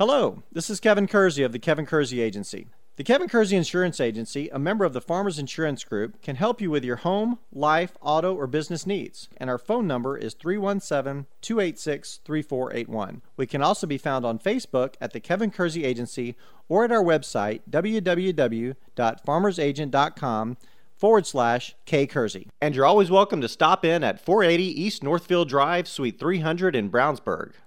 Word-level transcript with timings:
Hello, 0.00 0.42
this 0.50 0.70
is 0.70 0.80
Kevin 0.80 1.06
Kersey 1.06 1.42
of 1.42 1.52
the 1.52 1.58
Kevin 1.58 1.84
Kersey 1.84 2.22
Agency. 2.22 2.68
The 2.96 3.04
Kevin 3.04 3.28
Kersey 3.28 3.54
Insurance 3.54 4.00
Agency, 4.00 4.48
a 4.48 4.58
member 4.58 4.86
of 4.86 4.94
the 4.94 5.00
Farmers 5.02 5.38
Insurance 5.38 5.84
Group, 5.84 6.22
can 6.22 6.36
help 6.36 6.58
you 6.58 6.70
with 6.70 6.86
your 6.86 6.96
home, 6.96 7.38
life, 7.52 7.98
auto, 8.00 8.34
or 8.34 8.46
business 8.46 8.86
needs. 8.86 9.28
And 9.36 9.50
our 9.50 9.58
phone 9.58 9.86
number 9.86 10.16
is 10.16 10.32
317 10.32 11.26
286 11.42 12.20
3481. 12.24 13.20
We 13.36 13.46
can 13.46 13.60
also 13.60 13.86
be 13.86 13.98
found 13.98 14.24
on 14.24 14.38
Facebook 14.38 14.94
at 15.02 15.12
the 15.12 15.20
Kevin 15.20 15.50
Kersey 15.50 15.84
Agency 15.84 16.34
or 16.66 16.84
at 16.84 16.92
our 16.92 17.04
website 17.04 17.60
www.farmersagent.com 17.68 20.56
forward 20.96 21.26
slash 21.26 21.76
K 21.86 22.06
Kersey. 22.06 22.48
And 22.60 22.74
you're 22.74 22.84
always 22.86 23.10
welcome 23.10 23.40
to 23.40 23.48
stop 23.48 23.84
in 23.84 24.04
at 24.04 24.24
480 24.24 24.64
East 24.64 25.02
Northfield 25.02 25.50
Drive, 25.50 25.88
Suite 25.88 26.18
300 26.18 26.76
in 26.76 26.90
Brownsburg. 26.90 27.52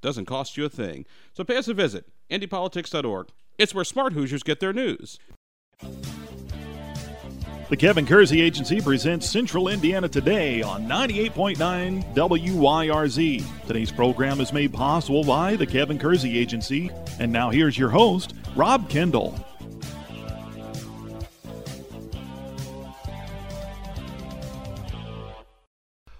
doesn't 0.00 0.26
cost 0.26 0.56
you 0.56 0.64
a 0.64 0.68
thing. 0.68 1.04
So 1.34 1.44
pay 1.44 1.56
us 1.56 1.68
a 1.68 1.74
visit, 1.74 2.06
IndyPolitics.org. 2.30 3.28
It's 3.58 3.74
where 3.74 3.84
smart 3.84 4.12
Hoosiers 4.12 4.42
get 4.42 4.60
their 4.60 4.72
news. 4.72 5.18
The 7.68 7.76
Kevin 7.76 8.06
Kersey 8.06 8.40
Agency 8.40 8.80
presents 8.80 9.28
Central 9.28 9.68
Indiana 9.68 10.08
Today 10.08 10.62
on 10.62 10.86
98.9 10.86 12.14
WYRZ. 12.14 13.66
Today's 13.66 13.92
program 13.92 14.40
is 14.40 14.54
made 14.54 14.72
possible 14.72 15.22
by 15.22 15.54
the 15.54 15.66
Kevin 15.66 15.98
Kersey 15.98 16.38
Agency. 16.38 16.90
And 17.20 17.30
now 17.30 17.50
here's 17.50 17.76
your 17.76 17.90
host, 17.90 18.34
Rob 18.56 18.88
Kendall. 18.88 19.38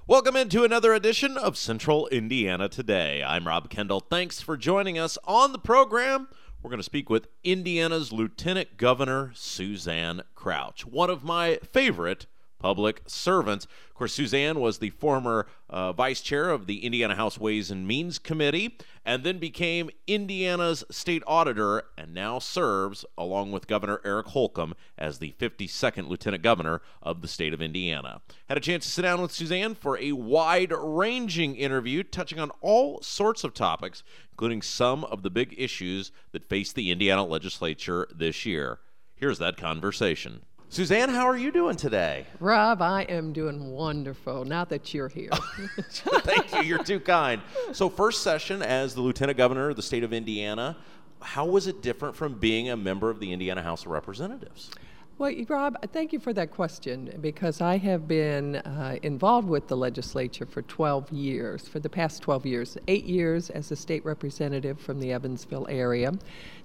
Welcome 0.08 0.36
into 0.36 0.64
another 0.64 0.94
edition 0.94 1.36
of 1.36 1.58
Central 1.58 2.06
Indiana 2.06 2.70
Today. 2.70 3.22
I'm 3.22 3.46
Rob 3.46 3.68
Kendall. 3.68 4.00
Thanks 4.00 4.40
for 4.40 4.56
joining 4.56 4.98
us 4.98 5.18
on 5.24 5.52
the 5.52 5.58
program. 5.58 6.28
We're 6.62 6.70
going 6.70 6.78
to 6.78 6.82
speak 6.82 7.10
with 7.10 7.28
Indiana's 7.44 8.10
Lieutenant 8.10 8.78
Governor 8.78 9.32
Suzanne 9.34 10.22
Crouch, 10.34 10.86
one 10.86 11.10
of 11.10 11.24
my 11.24 11.56
favorite 11.56 12.24
public 12.58 13.02
servants. 13.06 13.66
Of 13.88 13.94
course, 13.94 14.14
Suzanne 14.14 14.60
was 14.60 14.78
the 14.78 14.91
former 14.91 15.46
uh, 15.70 15.92
vice 15.92 16.20
chair 16.20 16.50
of 16.50 16.66
the 16.66 16.84
Indiana 16.84 17.14
House 17.14 17.38
Ways 17.38 17.70
and 17.70 17.86
Means 17.86 18.19
Committee 18.19 18.76
and 19.04 19.24
then 19.24 19.38
became 19.38 19.91
Indiana's 20.06 20.84
state 20.91 21.22
auditor 21.26 21.84
and 21.97 22.12
now 22.12 22.38
serves, 22.38 23.04
along 23.16 23.52
with 23.52 23.66
Governor 23.66 24.00
Eric 24.04 24.26
Holcomb, 24.28 24.74
as 24.97 25.18
the 25.18 25.34
52nd 25.38 26.08
lieutenant 26.08 26.42
governor 26.42 26.82
of 27.02 27.22
the 27.22 27.28
state 27.28 27.54
of 27.54 27.62
Indiana. 27.62 28.20
Had 28.48 28.58
a 28.58 28.60
chance 28.60 28.84
to 28.84 28.91
sit 28.91 29.02
down 29.02 29.22
with 29.22 29.32
Suzanne 29.32 29.74
for 29.74 29.98
a 29.98 30.12
wide 30.12 30.72
ranging 30.72 31.56
interview 31.56 32.02
touching 32.02 32.38
on 32.38 32.50
all 32.60 33.00
sorts 33.02 33.44
of 33.44 33.54
topics, 33.54 34.02
including 34.32 34.62
some 34.62 35.04
of 35.04 35.22
the 35.22 35.30
big 35.30 35.54
issues 35.56 36.12
that 36.32 36.48
face 36.48 36.72
the 36.72 36.91
Indiana 36.91 37.24
legislature 37.24 38.06
this 38.14 38.44
year. 38.44 38.80
Here's 39.14 39.38
that 39.38 39.56
conversation. 39.56 40.42
Suzanne, 40.70 41.08
how 41.08 41.26
are 41.26 41.36
you 41.36 41.50
doing 41.50 41.76
today? 41.76 42.26
Rob, 42.40 42.82
I 42.82 43.02
am 43.04 43.32
doing 43.32 43.70
wonderful 43.70 44.44
now 44.44 44.66
that 44.66 44.92
you're 44.92 45.08
here. 45.08 45.30
Thank 45.90 46.52
you. 46.52 46.62
You're 46.62 46.84
too 46.84 47.00
kind. 47.00 47.40
So, 47.72 47.88
first 47.88 48.22
session 48.22 48.60
as 48.60 48.94
the 48.94 49.00
Lieutenant 49.00 49.38
Governor 49.38 49.70
of 49.70 49.76
the 49.76 49.82
state 49.82 50.04
of 50.04 50.12
Indiana, 50.12 50.76
how 51.22 51.46
was 51.46 51.68
it 51.68 51.80
different 51.80 52.14
from 52.14 52.34
being 52.34 52.68
a 52.68 52.76
member 52.76 53.08
of 53.08 53.18
the 53.18 53.32
Indiana 53.32 53.62
House 53.62 53.86
of 53.86 53.92
Representatives? 53.92 54.70
Well, 55.18 55.34
Rob, 55.48 55.76
thank 55.92 56.12
you 56.12 56.20
for 56.20 56.32
that 56.34 56.52
question 56.52 57.12
because 57.20 57.60
I 57.60 57.76
have 57.78 58.06
been 58.06 58.54
uh, 58.54 58.98
involved 59.02 59.48
with 59.48 59.66
the 59.66 59.76
legislature 59.76 60.46
for 60.46 60.62
12 60.62 61.10
years, 61.10 61.66
for 61.66 61.80
the 61.80 61.88
past 61.88 62.22
12 62.22 62.46
years. 62.46 62.78
Eight 62.86 63.02
years 63.02 63.50
as 63.50 63.72
a 63.72 63.76
state 63.76 64.04
representative 64.04 64.78
from 64.78 65.00
the 65.00 65.10
Evansville 65.10 65.66
area, 65.68 66.12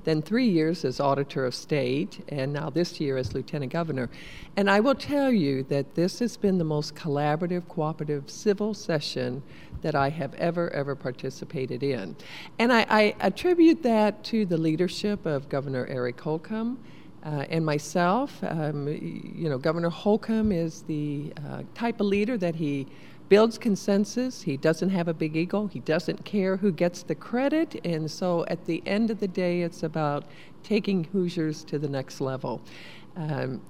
then 0.03 0.21
three 0.21 0.47
years 0.47 0.85
as 0.85 0.99
auditor 0.99 1.47
of 1.47 1.55
state, 1.55 2.23
and 2.29 2.53
now 2.53 2.69
this 2.69 2.99
year 2.99 3.17
as 3.17 3.33
lieutenant 3.33 3.73
governor. 3.73 4.07
And 4.55 4.69
I 4.69 4.81
will 4.81 4.93
tell 4.93 5.31
you 5.31 5.63
that 5.63 5.95
this 5.95 6.19
has 6.19 6.37
been 6.37 6.59
the 6.59 6.63
most 6.63 6.93
collaborative, 6.93 7.67
cooperative 7.67 8.29
civil 8.29 8.75
session 8.75 9.41
that 9.81 9.95
I 9.95 10.09
have 10.09 10.35
ever, 10.35 10.69
ever 10.69 10.95
participated 10.95 11.81
in. 11.81 12.15
And 12.59 12.71
I, 12.71 12.85
I 12.87 13.15
attribute 13.19 13.81
that 13.81 14.23
to 14.25 14.45
the 14.45 14.57
leadership 14.57 15.25
of 15.25 15.49
Governor 15.49 15.87
Eric 15.87 16.21
Holcomb 16.21 16.77
uh, 17.23 17.45
and 17.49 17.65
myself. 17.65 18.43
Um, 18.43 18.87
you 18.87 19.49
know, 19.49 19.57
Governor 19.57 19.89
Holcomb 19.89 20.51
is 20.51 20.83
the 20.83 21.33
uh, 21.47 21.63
type 21.73 21.99
of 21.99 22.07
leader 22.07 22.37
that 22.37 22.55
he 22.55 22.87
builds 23.29 23.57
consensus. 23.57 24.41
He 24.41 24.57
doesn't 24.57 24.89
have 24.89 25.07
a 25.07 25.13
big 25.13 25.35
ego. 25.35 25.67
He 25.67 25.79
doesn't 25.79 26.23
care 26.25 26.57
who 26.57 26.71
gets 26.71 27.03
the 27.03 27.15
credit. 27.15 27.79
And 27.85 28.09
so 28.11 28.45
at 28.47 28.65
the 28.65 28.83
end 28.85 29.09
of 29.09 29.19
the 29.19 29.27
day, 29.27 29.61
it's 29.61 29.83
about 29.83 30.25
taking 30.61 31.05
Hoosiers 31.05 31.63
to 31.65 31.79
the 31.79 31.87
next 31.87 32.21
level. 32.21 32.61
Um, 33.15 33.61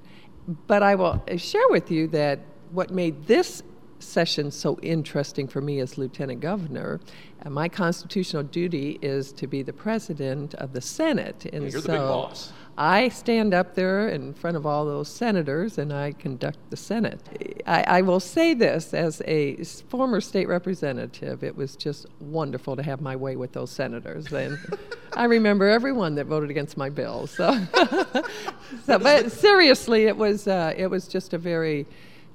but 0.68 0.84
I 0.84 0.96
will 0.96 1.24
share 1.38 1.70
with 1.70 1.92
you 1.92 2.08
that 2.08 2.40
what 2.72 2.92
made 2.92 3.26
this 3.28 3.64
session 4.00 4.52
so 4.52 4.78
interesting 4.82 5.48
for 5.48 5.62
me 5.62 5.80
as 5.80 5.98
lieutenant 5.98 6.42
governor. 6.42 7.00
Uh, 7.46 7.50
my 7.50 7.70
constitutional 7.70 8.44
duty 8.44 9.00
is 9.02 9.32
to 9.32 9.48
be 9.48 9.62
the 9.62 9.72
president 9.72 10.54
of 10.56 10.74
the 10.74 10.82
Senate, 10.82 11.46
and 11.54 11.72
You're 11.72 11.82
so 11.82 12.32
I 12.78 13.10
stand 13.10 13.54
up 13.54 13.76
there 13.76 14.08
in 14.10 14.34
front 14.34 14.58
of 14.58 14.66
all 14.66 14.86
those 14.86 15.08
senators 15.08 15.78
and 15.78 15.94
I 15.94 16.14
conduct 16.14 16.58
the 16.72 16.78
Senate. 16.78 17.22
I, 17.68 17.84
I, 17.84 18.02
will 18.02 18.20
say 18.20 18.56
this 18.56 18.96
as 18.96 19.22
a 19.26 19.64
former 19.90 20.20
state 20.20 20.48
representative, 20.48 21.44
it 21.44 21.56
was 21.56 21.76
just 21.76 22.08
wonderful 22.20 22.76
to 22.76 22.82
have 22.82 23.00
my 23.00 23.16
way 23.16 23.36
with 23.36 23.54
those 23.54 23.70
senators. 23.70 24.32
And 24.34 24.58
I 25.14 25.26
remember 25.26 25.70
everyone 25.70 26.16
that 26.16 26.26
voted 26.26 26.50
against 26.50 26.76
my 26.76 26.90
bill. 26.90 27.28
So, 27.28 27.64
so 28.86 28.98
but 28.98 29.32
seriously, 29.32 30.06
it 30.06 30.18
was, 30.18 30.48
uh, 30.48 30.74
it 30.76 30.88
was 30.88 31.08
just 31.08 31.34
a 31.34 31.38
very, 31.38 31.86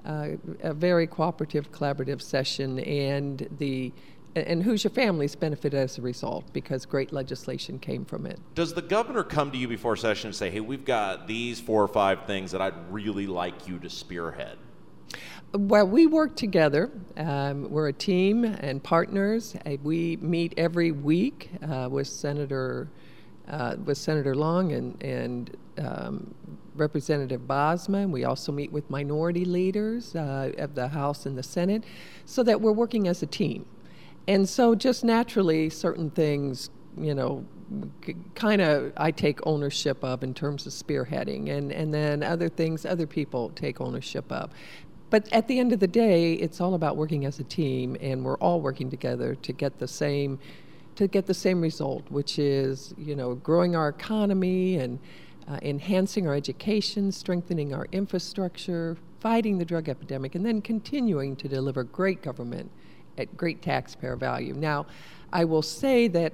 uh, 0.07 0.29
a 0.63 0.73
very 0.73 1.09
cooperative, 1.09 1.73
collaborative 1.73 2.23
session. 2.23 2.79
And 2.79 3.49
the 3.59 3.93
and 4.37 4.63
Hoosier 4.63 4.91
families 4.91 5.35
benefit 5.35 5.75
as 5.75 5.99
a 5.99 6.03
result 6.03 6.53
because 6.53 6.87
great 6.87 7.13
legislation 7.13 7.79
came 7.79 8.05
from 8.05 8.27
it. 8.27 8.39
Does 8.55 8.75
the 8.75 8.83
governor 8.83 9.25
come 9.25 9.51
to 9.51 9.59
you 9.59 9.69
before 9.69 9.97
session 9.97 10.29
and 10.29 10.37
say, 10.37 10.51
hey, 10.51 10.61
we've 10.61 10.85
got 10.85 11.27
these 11.27 11.61
four 11.61 11.83
or 11.83 11.89
five 11.89 12.27
things 12.27 12.53
that 12.53 12.61
I'd 12.61 12.93
really 12.93 13.27
like 13.27 13.67
you 13.67 13.79
to 13.81 13.91
spearhead? 13.91 14.59
Well, 15.53 15.87
we 15.87 16.07
work 16.07 16.37
together. 16.37 16.91
Um, 17.17 17.71
we're 17.71 17.89
a 17.89 17.93
team 17.93 18.45
and 18.45 18.83
partners. 18.83 19.57
Uh, 19.65 19.77
we 19.83 20.17
meet 20.17 20.53
every 20.59 20.93
week 20.93 21.51
uh, 21.67 21.89
with 21.91 22.07
Senator 22.07 22.89
uh, 23.49 23.77
with 23.83 23.97
Senator 23.97 24.35
Long 24.35 24.73
and 24.73 25.03
and 25.03 25.57
um, 25.79 26.35
Representative 26.75 27.41
Bosma. 27.43 28.09
We 28.11 28.25
also 28.25 28.53
meet 28.53 28.71
with 28.71 28.91
minority 28.91 29.47
leaders 29.47 30.15
uh, 30.15 30.53
of 30.59 30.75
the 30.75 30.89
House 30.89 31.25
and 31.25 31.39
the 31.39 31.43
Senate, 31.43 31.85
so 32.27 32.43
that 32.43 32.61
we're 32.61 32.73
working 32.73 33.09
as 33.09 33.23
a 33.23 33.27
team. 33.27 33.65
And 34.29 34.47
so, 34.47 34.75
just 34.75 35.05
naturally, 35.05 35.71
certain 35.71 36.11
things, 36.11 36.69
you 36.99 37.15
know, 37.15 37.47
kind 38.35 38.61
of 38.61 38.93
I 38.99 39.11
take 39.11 39.41
ownership 39.47 40.05
of 40.05 40.23
in 40.23 40.35
terms 40.35 40.67
of 40.67 40.75
spearheading, 40.75 41.49
and, 41.49 41.73
and 41.73 41.93
then 41.93 42.23
other 42.23 42.51
things 42.51 42.85
other 42.85 43.07
people 43.07 43.49
take 43.51 43.81
ownership 43.81 44.31
of. 44.31 44.51
But 45.09 45.33
at 45.33 45.49
the 45.49 45.59
end 45.59 45.73
of 45.73 45.81
the 45.81 45.89
day, 45.89 46.35
it's 46.35 46.61
all 46.61 46.75
about 46.75 46.99
working 46.99 47.25
as 47.25 47.41
a 47.41 47.45
team, 47.45 47.97
and 48.03 48.23
we're 48.23 48.37
all 48.37 48.61
working 48.61 48.91
together 48.91 49.35
to 49.35 49.53
get 49.55 49.79
the 49.79 49.89
same 49.89 50.39
to 50.97 51.09
get 51.09 51.25
the 51.25 51.35
same 51.35 51.63
result, 51.63 52.05
which 52.11 52.39
is, 52.39 52.93
you 52.99 53.17
know, 53.17 53.35
growing 53.37 53.77
our 53.77 53.89
economy 53.89 54.77
and 54.77 54.99
uh, 55.49 55.59
enhancing 55.63 56.27
our 56.27 56.35
education, 56.35 57.13
strengthening 57.13 57.73
our 57.73 57.87
infrastructure, 57.93 58.99
fighting 59.21 59.57
the 59.57 59.65
drug 59.65 59.89
epidemic, 59.89 60.35
and 60.35 60.45
then 60.45 60.61
continuing 60.61 61.35
to 61.37 61.49
deliver 61.49 61.83
great 61.83 62.21
government 62.21 62.71
at 63.19 63.37
great 63.37 63.63
taxpayer 63.63 64.17
value. 64.17 64.55
Now, 64.55 64.87
I 65.33 65.45
will 65.45 65.63
say 65.63 66.09
that 66.09 66.33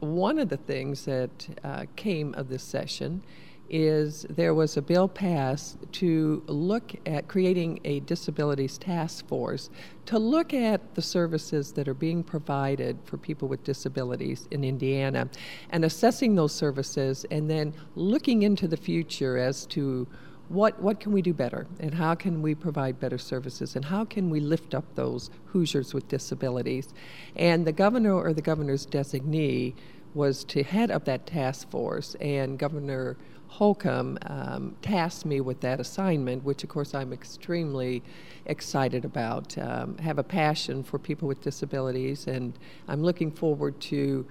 one 0.00 0.38
of 0.38 0.48
the 0.48 0.56
things 0.56 1.04
that 1.06 1.48
uh, 1.62 1.84
came 1.96 2.34
of 2.34 2.48
this 2.48 2.62
session 2.62 3.22
is 3.70 4.26
there 4.28 4.52
was 4.52 4.76
a 4.76 4.82
bill 4.82 5.08
passed 5.08 5.78
to 5.90 6.42
look 6.46 6.92
at 7.06 7.26
creating 7.28 7.80
a 7.84 8.00
disabilities 8.00 8.76
task 8.76 9.26
force 9.26 9.70
to 10.04 10.18
look 10.18 10.52
at 10.52 10.94
the 10.94 11.00
services 11.00 11.72
that 11.72 11.88
are 11.88 11.94
being 11.94 12.22
provided 12.22 12.98
for 13.04 13.16
people 13.16 13.48
with 13.48 13.64
disabilities 13.64 14.46
in 14.50 14.64
Indiana 14.64 15.28
and 15.70 15.84
assessing 15.84 16.34
those 16.34 16.52
services 16.52 17.24
and 17.30 17.48
then 17.48 17.72
looking 17.96 18.42
into 18.42 18.68
the 18.68 18.76
future 18.76 19.38
as 19.38 19.64
to 19.64 20.06
what 20.54 20.80
what 20.80 21.00
can 21.00 21.12
we 21.12 21.20
do 21.20 21.34
better 21.34 21.66
and 21.80 21.94
how 21.94 22.14
can 22.14 22.40
we 22.40 22.54
provide 22.54 23.00
better 23.00 23.18
services 23.18 23.76
and 23.76 23.84
how 23.84 24.04
can 24.04 24.30
we 24.30 24.40
lift 24.40 24.74
up 24.74 24.84
those 24.94 25.30
Hoosiers 25.46 25.92
with 25.92 26.06
disabilities 26.08 26.94
and 27.36 27.66
the 27.66 27.72
governor 27.72 28.14
or 28.14 28.32
the 28.32 28.42
governor's 28.42 28.86
designee 28.86 29.74
was 30.14 30.44
to 30.44 30.62
head 30.62 30.90
up 30.90 31.04
that 31.04 31.26
task 31.26 31.68
force 31.70 32.14
and 32.20 32.58
governor 32.58 33.16
Holcomb 33.48 34.18
um, 34.26 34.74
tasked 34.82 35.24
me 35.24 35.40
with 35.40 35.60
that 35.60 35.78
assignment, 35.78 36.42
which 36.42 36.64
of 36.64 36.70
course 36.70 36.92
I'm 36.92 37.12
extremely 37.12 38.02
excited 38.46 39.04
about. 39.04 39.56
Um, 39.58 39.96
have 39.98 40.18
a 40.18 40.24
passion 40.24 40.82
for 40.82 40.98
people 40.98 41.28
with 41.28 41.40
disabilities, 41.40 42.26
and 42.26 42.58
I'm 42.88 43.00
looking 43.00 43.30
forward 43.30 43.80
to 43.82 44.26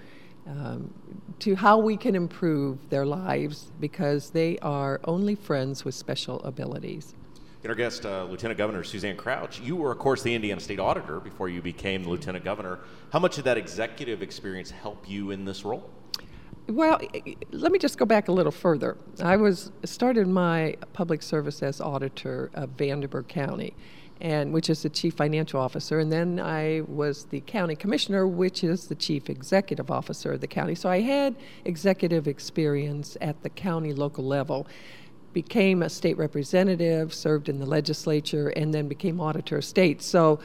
um, 0.48 0.94
to 1.40 1.56
how 1.56 1.78
we 1.78 1.98
can 1.98 2.16
improve 2.16 2.90
their 2.90 3.06
lives 3.06 3.72
because 3.80 4.32
they 4.32 4.58
are 4.60 5.00
only 5.06 5.36
friends 5.36 5.86
with 5.86 5.96
special 5.96 6.42
abilities. 6.44 7.16
And 7.64 7.70
our 7.70 7.76
guest, 7.76 8.06
uh, 8.06 8.26
Lieutenant 8.26 8.58
Governor 8.58 8.84
Suzanne 8.84 9.16
Crouch, 9.16 9.62
you 9.62 9.78
were, 9.78 9.92
of 9.92 9.98
course, 9.98 10.22
the 10.22 10.36
Indiana 10.36 10.60
State 10.60 10.82
Auditor 10.82 11.22
before 11.22 11.48
you 11.48 11.62
became 11.62 12.04
the 12.04 12.10
Lieutenant 12.10 12.44
Governor. 12.44 12.80
How 13.12 13.20
much 13.20 13.38
did 13.38 13.46
that 13.46 13.58
executive 13.58 14.22
experience 14.22 14.70
help 14.70 15.10
you 15.10 15.32
in 15.32 15.46
this 15.46 15.64
role? 15.64 15.90
Well, 16.68 17.00
let 17.52 17.72
me 17.72 17.80
just 17.80 17.98
go 17.98 18.06
back 18.06 18.28
a 18.28 18.32
little 18.32 18.52
further. 18.52 18.98
I 19.22 19.36
was 19.38 19.72
started 19.84 20.28
my 20.28 20.76
public 20.94 21.22
service 21.22 21.64
as 21.64 21.82
auditor 21.82 22.52
of 22.54 22.72
Vanderburgh 22.72 23.28
County, 23.28 23.76
and 24.24 24.54
which 24.54 24.70
is 24.70 24.82
the 24.82 24.90
chief 24.90 25.14
financial 25.16 25.60
officer, 25.60 26.00
and 26.00 26.10
then 26.10 26.40
I 26.40 26.82
was 26.88 27.26
the 27.26 27.42
county 27.42 27.76
commissioner, 27.76 28.26
which 28.26 28.64
is 28.64 28.88
the 28.88 28.96
chief 28.96 29.30
executive 29.30 29.92
officer 29.92 30.32
of 30.32 30.40
the 30.40 30.48
county. 30.48 30.76
So 30.76 30.90
I 30.90 31.02
had 31.02 31.36
executive 31.66 32.26
experience 32.26 33.18
at 33.20 33.44
the 33.44 33.50
county 33.50 33.92
local 33.92 34.24
level. 34.24 34.66
Became 35.34 35.84
a 35.84 35.90
state 35.90 36.18
representative, 36.18 37.14
served 37.14 37.50
in 37.50 37.60
the 37.60 37.66
legislature, 37.66 38.48
and 38.50 38.74
then 38.74 38.88
became 38.88 39.20
auditor 39.20 39.58
of 39.58 39.66
state. 39.66 40.02
So 40.02 40.40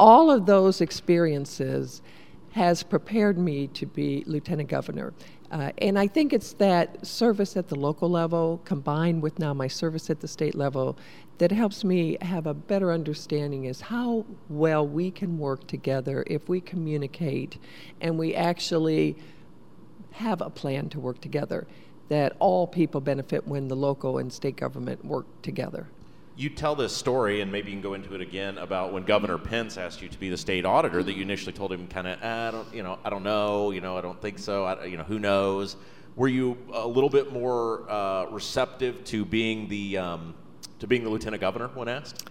all 0.00 0.28
of 0.28 0.46
those 0.46 0.80
experiences 0.80 2.02
has 2.50 2.82
prepared 2.82 3.38
me 3.38 3.68
to 3.68 3.86
be 3.86 4.24
lieutenant 4.26 4.68
governor. 4.68 5.12
Uh, 5.52 5.70
and 5.78 5.96
I 5.96 6.08
think 6.08 6.32
it's 6.32 6.54
that 6.54 7.06
service 7.06 7.56
at 7.56 7.68
the 7.68 7.76
local 7.76 8.10
level 8.10 8.60
combined 8.64 9.22
with 9.22 9.38
now 9.38 9.54
my 9.54 9.68
service 9.68 10.10
at 10.10 10.20
the 10.20 10.26
state 10.26 10.56
level 10.56 10.98
that 11.38 11.50
helps 11.50 11.84
me 11.84 12.16
have 12.20 12.46
a 12.46 12.54
better 12.54 12.92
understanding 12.92 13.64
is 13.64 13.80
how 13.80 14.24
well 14.48 14.86
we 14.86 15.10
can 15.10 15.38
work 15.38 15.66
together 15.66 16.24
if 16.26 16.48
we 16.48 16.60
communicate 16.60 17.58
and 18.00 18.18
we 18.18 18.34
actually 18.34 19.16
have 20.12 20.40
a 20.40 20.50
plan 20.50 20.88
to 20.88 21.00
work 21.00 21.20
together 21.20 21.66
that 22.08 22.36
all 22.38 22.66
people 22.66 23.00
benefit 23.00 23.46
when 23.48 23.66
the 23.68 23.74
local 23.74 24.18
and 24.18 24.32
state 24.32 24.56
government 24.56 25.04
work 25.04 25.26
together 25.42 25.88
you 26.36 26.50
tell 26.50 26.74
this 26.74 26.92
story, 26.92 27.40
and 27.42 27.52
maybe 27.52 27.70
you 27.70 27.76
can 27.76 27.82
go 27.82 27.94
into 27.94 28.14
it 28.14 28.20
again 28.20 28.58
about 28.58 28.92
when 28.92 29.04
Governor 29.04 29.38
Pence 29.38 29.76
asked 29.76 30.02
you 30.02 30.08
to 30.08 30.18
be 30.18 30.30
the 30.30 30.36
state 30.36 30.64
auditor. 30.64 31.02
That 31.02 31.14
you 31.14 31.22
initially 31.22 31.52
told 31.52 31.72
him, 31.72 31.86
kind 31.86 32.08
of, 32.08 32.18
ah, 32.22 32.48
I 32.48 32.50
don't, 32.50 32.74
you 32.74 32.82
know, 32.82 32.98
I 33.04 33.10
don't 33.10 33.22
know, 33.22 33.70
you 33.70 33.80
know, 33.80 33.96
I 33.96 34.00
don't 34.00 34.20
think 34.20 34.38
so, 34.40 34.64
I, 34.64 34.84
you 34.86 34.96
know, 34.96 35.04
who 35.04 35.20
knows. 35.20 35.76
Were 36.16 36.28
you 36.28 36.58
a 36.72 36.86
little 36.86 37.10
bit 37.10 37.32
more 37.32 37.88
uh, 37.90 38.26
receptive 38.30 39.04
to 39.04 39.24
being 39.24 39.68
the 39.68 39.98
um, 39.98 40.34
to 40.78 40.86
being 40.86 41.04
the 41.04 41.10
lieutenant 41.10 41.40
governor 41.40 41.68
when 41.68 41.88
asked? 41.88 42.28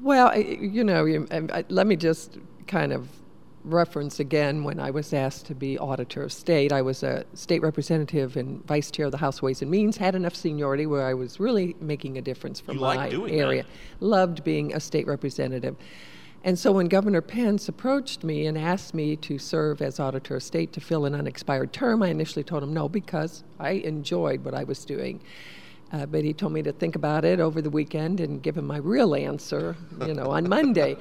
Well, 0.00 0.36
you 0.38 0.84
know, 0.84 1.26
um, 1.30 1.50
let 1.68 1.86
me 1.86 1.96
just 1.96 2.38
kind 2.66 2.92
of 2.92 3.08
reference 3.64 4.20
again 4.20 4.62
when 4.62 4.78
I 4.78 4.90
was 4.90 5.12
asked 5.12 5.46
to 5.46 5.54
be 5.54 5.78
auditor 5.78 6.22
of 6.22 6.32
state. 6.32 6.72
I 6.72 6.82
was 6.82 7.02
a 7.02 7.24
state 7.34 7.62
representative 7.62 8.36
and 8.36 8.64
vice 8.66 8.90
chair 8.90 9.06
of 9.06 9.12
the 9.12 9.18
House 9.18 9.40
Ways 9.40 9.62
and 9.62 9.70
Means, 9.70 9.96
had 9.96 10.14
enough 10.14 10.34
seniority 10.34 10.86
where 10.86 11.06
I 11.06 11.14
was 11.14 11.40
really 11.40 11.74
making 11.80 12.18
a 12.18 12.22
difference 12.22 12.60
for 12.60 12.72
you 12.74 12.80
my 12.80 13.08
area. 13.10 13.62
That. 13.62 14.04
Loved 14.04 14.44
being 14.44 14.74
a 14.74 14.80
state 14.80 15.06
representative. 15.06 15.76
And 16.44 16.58
so 16.58 16.72
when 16.72 16.88
Governor 16.88 17.22
Pence 17.22 17.70
approached 17.70 18.22
me 18.22 18.46
and 18.46 18.58
asked 18.58 18.92
me 18.92 19.16
to 19.16 19.38
serve 19.38 19.80
as 19.80 19.98
auditor 19.98 20.36
of 20.36 20.42
state 20.42 20.74
to 20.74 20.80
fill 20.80 21.06
an 21.06 21.14
unexpired 21.14 21.72
term, 21.72 22.02
I 22.02 22.08
initially 22.08 22.44
told 22.44 22.62
him 22.62 22.74
no 22.74 22.86
because 22.86 23.44
I 23.58 23.70
enjoyed 23.70 24.44
what 24.44 24.52
I 24.52 24.64
was 24.64 24.84
doing. 24.84 25.22
Uh, 25.92 26.06
but 26.06 26.24
he 26.24 26.32
told 26.32 26.52
me 26.52 26.62
to 26.62 26.72
think 26.72 26.96
about 26.96 27.24
it 27.24 27.40
over 27.40 27.62
the 27.62 27.70
weekend 27.70 28.20
and 28.20 28.42
give 28.42 28.56
him 28.56 28.66
my 28.66 28.78
real 28.78 29.14
answer, 29.14 29.76
you 30.06 30.14
know, 30.14 30.26
on 30.26 30.48
Monday. 30.48 30.96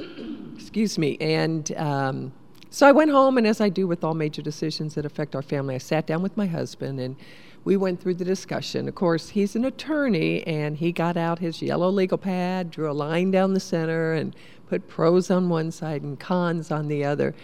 Excuse 0.54 0.98
me. 0.98 1.16
And 1.20 1.72
um, 1.76 2.32
so 2.70 2.86
I 2.86 2.92
went 2.92 3.10
home, 3.10 3.38
and 3.38 3.46
as 3.46 3.60
I 3.60 3.68
do 3.68 3.86
with 3.86 4.04
all 4.04 4.14
major 4.14 4.42
decisions 4.42 4.94
that 4.94 5.06
affect 5.06 5.34
our 5.34 5.42
family, 5.42 5.74
I 5.74 5.78
sat 5.78 6.06
down 6.06 6.22
with 6.22 6.36
my 6.36 6.46
husband 6.46 7.00
and 7.00 7.16
we 7.64 7.76
went 7.76 8.00
through 8.00 8.14
the 8.14 8.24
discussion. 8.24 8.88
Of 8.88 8.94
course, 8.94 9.30
he's 9.30 9.56
an 9.56 9.64
attorney, 9.64 10.46
and 10.46 10.76
he 10.76 10.92
got 10.92 11.16
out 11.16 11.38
his 11.38 11.60
yellow 11.60 11.90
legal 11.90 12.18
pad, 12.18 12.70
drew 12.70 12.90
a 12.90 12.92
line 12.92 13.30
down 13.30 13.52
the 13.52 13.60
center, 13.60 14.12
and 14.12 14.34
put 14.68 14.86
pros 14.88 15.30
on 15.30 15.48
one 15.48 15.70
side 15.70 16.02
and 16.02 16.18
cons 16.18 16.70
on 16.70 16.88
the 16.88 17.04
other 17.04 17.34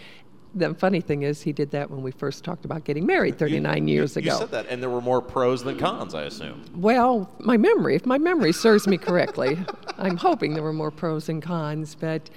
the 0.55 0.73
funny 0.73 1.01
thing 1.01 1.23
is, 1.23 1.41
he 1.41 1.51
did 1.51 1.69
that 1.71 1.91
when 1.91 2.01
we 2.01 2.11
first 2.11 2.43
talked 2.43 2.63
about 2.63 2.85
getting 2.85 3.05
married 3.05 3.37
39 3.37 3.87
you, 3.87 3.93
years 3.93 4.15
you, 4.15 4.21
ago. 4.21 4.31
You 4.31 4.39
said 4.39 4.51
that, 4.51 4.67
and 4.67 4.81
there 4.81 4.89
were 4.89 5.01
more 5.01 5.21
pros 5.21 5.63
than 5.63 5.77
cons, 5.77 6.15
I 6.15 6.23
assume. 6.23 6.63
Well, 6.75 7.29
my 7.39 7.57
memory, 7.57 7.95
if 7.95 8.05
my 8.05 8.17
memory 8.17 8.53
serves 8.53 8.87
me 8.87 8.97
correctly, 8.97 9.59
I'm 9.97 10.15
hoping 10.15 10.53
there 10.53 10.63
were 10.63 10.73
more 10.73 10.91
pros 10.91 11.27
and 11.27 11.41
cons. 11.41 11.95
But 11.95 12.29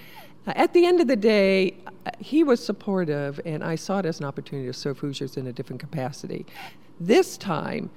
uh, 0.47 0.53
at 0.57 0.73
the 0.73 0.85
end 0.85 1.01
of 1.01 1.07
the 1.07 1.17
day, 1.17 1.77
he 2.19 2.43
was 2.43 2.65
supportive, 2.65 3.41
and 3.45 3.63
I 3.63 3.77
saw 3.77 4.01
it 4.01 4.07
as 4.07 4.19
an 4.19 4.27
opportunity 4.27 4.67
to 4.67 4.73
serve 4.73 4.99
Hoosiers 4.99 5.37
in 5.37 5.47
a 5.47 5.53
different 5.53 5.79
capacity. 5.79 6.45
This 6.99 7.39
time, 7.39 7.89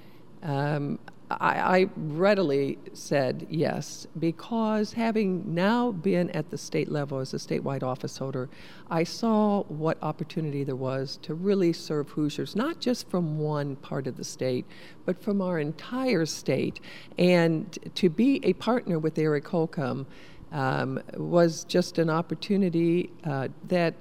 um, 0.43 0.99
I, 1.39 1.79
I, 1.79 1.89
readily 1.95 2.77
said 2.93 3.47
yes 3.49 4.07
because 4.19 4.93
having 4.93 5.53
now 5.53 5.91
been 5.91 6.29
at 6.31 6.49
the 6.49 6.57
state 6.57 6.91
level 6.91 7.19
as 7.19 7.33
a 7.33 7.37
statewide 7.37 7.83
office 7.83 8.17
holder, 8.17 8.49
I 8.89 9.03
saw 9.03 9.63
what 9.63 9.97
opportunity 10.01 10.63
there 10.63 10.75
was 10.75 11.17
to 11.23 11.33
really 11.33 11.73
serve 11.73 12.09
Hoosiers, 12.09 12.55
not 12.55 12.79
just 12.79 13.09
from 13.09 13.39
one 13.39 13.75
part 13.77 14.07
of 14.07 14.17
the 14.17 14.23
state, 14.23 14.65
but 15.05 15.21
from 15.21 15.41
our 15.41 15.59
entire 15.59 16.25
state. 16.25 16.79
And 17.17 17.77
to 17.95 18.09
be 18.09 18.39
a 18.43 18.53
partner 18.53 18.99
with 18.99 19.17
Eric 19.17 19.47
Holcomb 19.47 20.07
um, 20.51 21.01
was 21.15 21.63
just 21.63 21.97
an 21.97 22.09
opportunity 22.09 23.09
uh, 23.23 23.47
that 23.67 23.95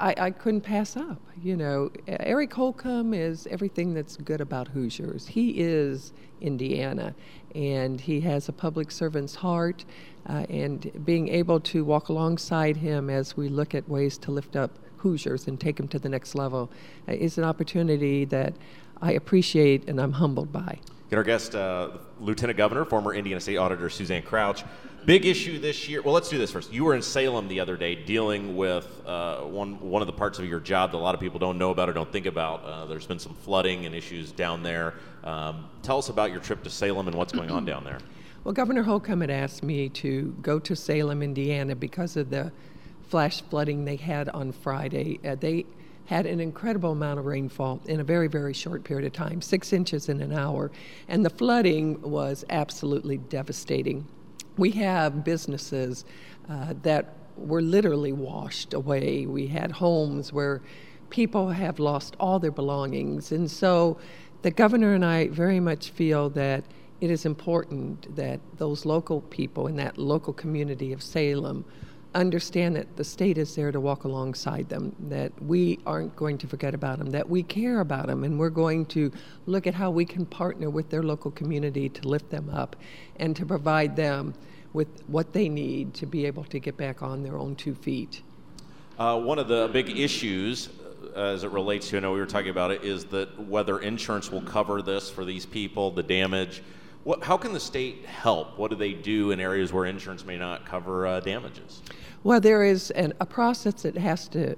I, 0.00 0.14
I, 0.18 0.30
couldn't 0.30 0.62
pass 0.62 0.96
up. 0.96 1.20
You 1.40 1.56
know, 1.56 1.90
Eric 2.08 2.52
Holcomb 2.52 3.14
is 3.14 3.46
everything 3.48 3.94
that's 3.94 4.16
good 4.16 4.40
about 4.40 4.68
Hoosiers. 4.68 5.28
He 5.28 5.50
is 5.60 6.12
Indiana, 6.40 7.14
and 7.54 8.00
he 8.00 8.20
has 8.22 8.48
a 8.48 8.52
public 8.52 8.90
servant's 8.90 9.36
heart. 9.36 9.84
Uh, 10.26 10.46
and 10.48 11.04
being 11.04 11.28
able 11.28 11.60
to 11.60 11.84
walk 11.84 12.08
alongside 12.08 12.78
him 12.78 13.10
as 13.10 13.36
we 13.36 13.48
look 13.48 13.74
at 13.74 13.88
ways 13.88 14.16
to 14.18 14.30
lift 14.30 14.56
up 14.56 14.78
Hoosiers 14.98 15.46
and 15.46 15.60
take 15.60 15.76
them 15.76 15.86
to 15.88 15.98
the 15.98 16.08
next 16.08 16.34
level 16.34 16.70
uh, 17.08 17.12
is 17.12 17.36
an 17.36 17.44
opportunity 17.44 18.24
that 18.24 18.54
I 19.02 19.12
appreciate 19.12 19.88
and 19.88 20.00
I'm 20.00 20.12
humbled 20.12 20.50
by. 20.50 20.80
Get 21.10 21.16
our 21.18 21.22
guest, 21.24 21.54
uh, 21.54 21.90
Lieutenant 22.18 22.56
Governor, 22.56 22.86
former 22.86 23.14
Indiana 23.14 23.40
State 23.40 23.58
Auditor 23.58 23.90
Suzanne 23.90 24.22
Crouch. 24.22 24.64
Big 25.06 25.26
issue 25.26 25.58
this 25.58 25.86
year. 25.86 26.00
Well, 26.00 26.14
let's 26.14 26.30
do 26.30 26.38
this 26.38 26.50
first. 26.50 26.72
You 26.72 26.84
were 26.84 26.94
in 26.94 27.02
Salem 27.02 27.46
the 27.46 27.60
other 27.60 27.76
day 27.76 27.94
dealing 27.94 28.56
with 28.56 28.88
uh, 29.04 29.40
one 29.40 29.78
one 29.80 30.00
of 30.00 30.06
the 30.06 30.14
parts 30.14 30.38
of 30.38 30.46
your 30.46 30.60
job 30.60 30.92
that 30.92 30.96
a 30.96 30.98
lot 30.98 31.14
of 31.14 31.20
people 31.20 31.38
don't 31.38 31.58
know 31.58 31.70
about 31.70 31.90
or 31.90 31.92
don't 31.92 32.10
think 32.10 32.24
about. 32.24 32.64
Uh, 32.64 32.86
there's 32.86 33.06
been 33.06 33.18
some 33.18 33.34
flooding 33.34 33.84
and 33.84 33.94
issues 33.94 34.32
down 34.32 34.62
there. 34.62 34.94
Um, 35.22 35.68
tell 35.82 35.98
us 35.98 36.08
about 36.08 36.30
your 36.30 36.40
trip 36.40 36.62
to 36.62 36.70
Salem 36.70 37.06
and 37.06 37.14
what's 37.18 37.34
going 37.34 37.50
on 37.50 37.66
down 37.66 37.84
there. 37.84 37.98
Well, 38.44 38.52
Governor 38.52 38.82
Holcomb 38.82 39.22
had 39.22 39.30
asked 39.30 39.62
me 39.62 39.88
to 39.88 40.36
go 40.42 40.58
to 40.58 40.76
Salem, 40.76 41.22
Indiana, 41.22 41.74
because 41.74 42.18
of 42.18 42.28
the 42.28 42.52
flash 43.08 43.40
flooding 43.40 43.86
they 43.86 43.96
had 43.96 44.28
on 44.28 44.52
Friday. 44.52 45.18
Uh, 45.24 45.34
they 45.34 45.64
had 46.04 46.26
an 46.26 46.40
incredible 46.40 46.92
amount 46.92 47.18
of 47.18 47.24
rainfall 47.24 47.80
in 47.86 48.00
a 48.00 48.04
very, 48.04 48.28
very 48.28 48.52
short 48.52 48.84
period 48.84 49.06
of 49.06 49.14
time, 49.14 49.40
six 49.40 49.72
inches 49.72 50.10
in 50.10 50.20
an 50.20 50.34
hour, 50.34 50.70
and 51.08 51.24
the 51.24 51.30
flooding 51.30 51.98
was 52.02 52.44
absolutely 52.50 53.16
devastating 53.16 54.06
we 54.56 54.70
have 54.72 55.24
businesses 55.24 56.04
uh, 56.48 56.74
that 56.82 57.14
were 57.36 57.62
literally 57.62 58.12
washed 58.12 58.74
away. 58.74 59.26
We 59.26 59.48
had 59.48 59.72
homes 59.72 60.32
where 60.32 60.62
people 61.10 61.50
have 61.50 61.78
lost 61.78 62.16
all 62.20 62.38
their 62.38 62.50
belongings. 62.50 63.32
And 63.32 63.50
so 63.50 63.98
the 64.42 64.50
governor 64.50 64.94
and 64.94 65.04
I 65.04 65.28
very 65.28 65.60
much 65.60 65.90
feel 65.90 66.30
that 66.30 66.64
it 67.00 67.10
is 67.10 67.26
important 67.26 68.14
that 68.16 68.40
those 68.56 68.86
local 68.86 69.20
people 69.22 69.66
in 69.66 69.76
that 69.76 69.98
local 69.98 70.32
community 70.32 70.92
of 70.92 71.02
Salem 71.02 71.64
understand 72.14 72.76
that 72.76 72.96
the 72.96 73.04
state 73.04 73.38
is 73.38 73.54
there 73.54 73.72
to 73.72 73.80
walk 73.80 74.04
alongside 74.04 74.68
them, 74.68 74.94
that 75.08 75.32
we 75.42 75.78
aren't 75.86 76.14
going 76.16 76.38
to 76.38 76.46
forget 76.46 76.74
about 76.74 76.98
them, 76.98 77.10
that 77.10 77.28
we 77.28 77.42
care 77.42 77.80
about 77.80 78.06
them, 78.06 78.24
and 78.24 78.38
we're 78.38 78.50
going 78.50 78.86
to 78.86 79.10
look 79.46 79.66
at 79.66 79.74
how 79.74 79.90
we 79.90 80.04
can 80.04 80.24
partner 80.26 80.70
with 80.70 80.88
their 80.90 81.02
local 81.02 81.30
community 81.30 81.88
to 81.88 82.08
lift 82.08 82.30
them 82.30 82.48
up 82.50 82.76
and 83.16 83.34
to 83.36 83.44
provide 83.44 83.96
them 83.96 84.34
with 84.72 84.88
what 85.06 85.32
they 85.32 85.48
need 85.48 85.94
to 85.94 86.06
be 86.06 86.26
able 86.26 86.44
to 86.44 86.58
get 86.58 86.76
back 86.76 87.02
on 87.02 87.22
their 87.22 87.36
own 87.36 87.54
two 87.56 87.74
feet. 87.74 88.22
Uh, 88.98 89.18
one 89.18 89.38
of 89.38 89.48
the 89.48 89.68
big 89.72 89.98
issues 89.98 90.68
uh, 91.16 91.20
as 91.20 91.44
it 91.44 91.50
relates 91.50 91.88
to, 91.88 91.96
I 91.96 92.00
know 92.00 92.12
we 92.12 92.20
were 92.20 92.26
talking 92.26 92.50
about 92.50 92.70
it, 92.70 92.84
is 92.84 93.04
that 93.06 93.46
whether 93.46 93.80
insurance 93.80 94.30
will 94.30 94.42
cover 94.42 94.82
this 94.82 95.10
for 95.10 95.24
these 95.24 95.46
people, 95.46 95.90
the 95.90 96.02
damage. 96.02 96.62
What, 97.04 97.22
how 97.22 97.36
can 97.36 97.52
the 97.52 97.60
state 97.60 98.06
help? 98.06 98.58
What 98.58 98.70
do 98.70 98.76
they 98.76 98.94
do 98.94 99.30
in 99.30 99.38
areas 99.38 99.72
where 99.72 99.84
insurance 99.84 100.24
may 100.24 100.38
not 100.38 100.64
cover 100.64 101.06
uh, 101.06 101.20
damages? 101.20 101.82
Well, 102.22 102.40
there 102.40 102.64
is 102.64 102.90
an, 102.92 103.12
a 103.20 103.26
process 103.26 103.82
that 103.82 103.96
has 103.98 104.26
to 104.28 104.56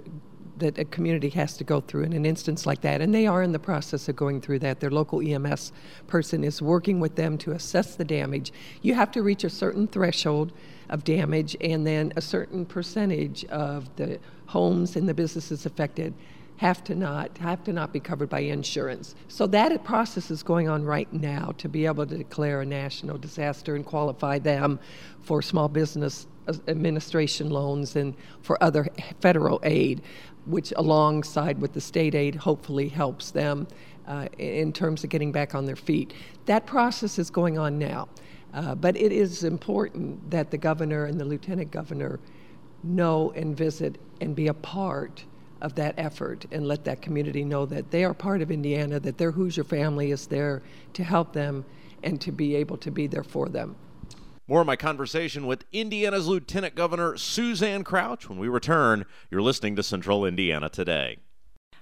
that 0.58 0.78
a 0.78 0.84
community 0.86 1.28
has 1.28 1.56
to 1.58 1.64
go 1.64 1.80
through 1.82 2.02
in 2.04 2.12
an 2.14 2.24
instance 2.24 2.64
like 2.64 2.80
that, 2.80 3.02
and 3.02 3.14
they 3.14 3.26
are 3.26 3.42
in 3.42 3.52
the 3.52 3.58
process 3.58 4.08
of 4.08 4.16
going 4.16 4.40
through 4.40 4.58
that. 4.58 4.80
Their 4.80 4.90
local 4.90 5.20
EMS 5.20 5.72
person 6.06 6.42
is 6.44 6.62
working 6.62 6.98
with 6.98 7.14
them 7.14 7.36
to 7.38 7.52
assess 7.52 7.96
the 7.96 8.04
damage. 8.04 8.52
You 8.80 8.94
have 8.94 9.10
to 9.12 9.22
reach 9.22 9.44
a 9.44 9.50
certain 9.50 9.86
threshold 9.86 10.52
of 10.88 11.04
damage, 11.04 11.56
and 11.60 11.86
then 11.86 12.12
a 12.16 12.22
certain 12.22 12.64
percentage 12.64 13.44
of 13.46 13.94
the 13.96 14.18
homes 14.46 14.96
and 14.96 15.06
the 15.08 15.14
businesses 15.14 15.66
affected 15.66 16.14
have 16.58 16.82
to 16.84 16.94
not 16.94 17.36
have 17.38 17.62
to 17.64 17.72
not 17.72 17.92
be 17.92 18.00
covered 18.00 18.28
by 18.28 18.40
insurance. 18.40 19.14
So 19.28 19.46
that 19.48 19.84
process 19.84 20.30
is 20.30 20.42
going 20.42 20.68
on 20.68 20.84
right 20.84 21.10
now 21.12 21.52
to 21.58 21.68
be 21.68 21.86
able 21.86 22.06
to 22.06 22.16
declare 22.16 22.62
a 22.62 22.66
national 22.66 23.18
disaster 23.18 23.74
and 23.74 23.84
qualify 23.84 24.38
them 24.38 24.80
for 25.20 25.42
small 25.42 25.68
business 25.68 26.26
administration 26.68 27.50
loans 27.50 27.96
and 27.96 28.14
for 28.40 28.62
other 28.62 28.88
federal 29.20 29.60
aid, 29.64 30.00
which 30.46 30.72
alongside 30.76 31.60
with 31.60 31.72
the 31.72 31.80
state 31.80 32.14
aid 32.14 32.34
hopefully 32.34 32.88
helps 32.88 33.32
them 33.32 33.66
uh, 34.06 34.28
in 34.38 34.72
terms 34.72 35.02
of 35.04 35.10
getting 35.10 35.32
back 35.32 35.54
on 35.54 35.66
their 35.66 35.76
feet. 35.76 36.14
That 36.46 36.66
process 36.66 37.18
is 37.18 37.30
going 37.30 37.58
on 37.58 37.78
now. 37.78 38.08
Uh, 38.54 38.74
but 38.74 38.96
it 38.96 39.12
is 39.12 39.44
important 39.44 40.30
that 40.30 40.50
the 40.50 40.56
governor 40.56 41.04
and 41.04 41.20
the 41.20 41.24
lieutenant 41.24 41.70
governor 41.70 42.18
know 42.82 43.30
and 43.32 43.54
visit 43.54 43.98
and 44.20 44.34
be 44.34 44.46
a 44.46 44.54
part 44.54 45.24
of 45.60 45.74
that 45.76 45.94
effort 45.96 46.46
and 46.50 46.66
let 46.66 46.84
that 46.84 47.02
community 47.02 47.44
know 47.44 47.66
that 47.66 47.90
they 47.90 48.04
are 48.04 48.14
part 48.14 48.42
of 48.42 48.50
Indiana, 48.50 49.00
that 49.00 49.18
their 49.18 49.30
Hoosier 49.30 49.64
family 49.64 50.10
is 50.10 50.26
there 50.26 50.62
to 50.94 51.04
help 51.04 51.32
them 51.32 51.64
and 52.02 52.20
to 52.20 52.32
be 52.32 52.54
able 52.54 52.76
to 52.78 52.90
be 52.90 53.06
there 53.06 53.24
for 53.24 53.48
them. 53.48 53.76
More 54.48 54.60
of 54.60 54.66
my 54.66 54.76
conversation 54.76 55.46
with 55.46 55.64
Indiana's 55.72 56.28
Lieutenant 56.28 56.76
Governor 56.76 57.16
Suzanne 57.16 57.82
Crouch 57.82 58.28
when 58.28 58.38
we 58.38 58.46
return. 58.46 59.04
You're 59.28 59.42
listening 59.42 59.74
to 59.76 59.82
Central 59.82 60.24
Indiana 60.24 60.68
Today. 60.68 61.18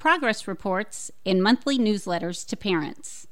progress 0.00 0.48
reports, 0.48 1.12
and 1.24 1.40
monthly 1.40 1.78
newsletters 1.78 2.44
to 2.48 2.56
parents. 2.56 3.28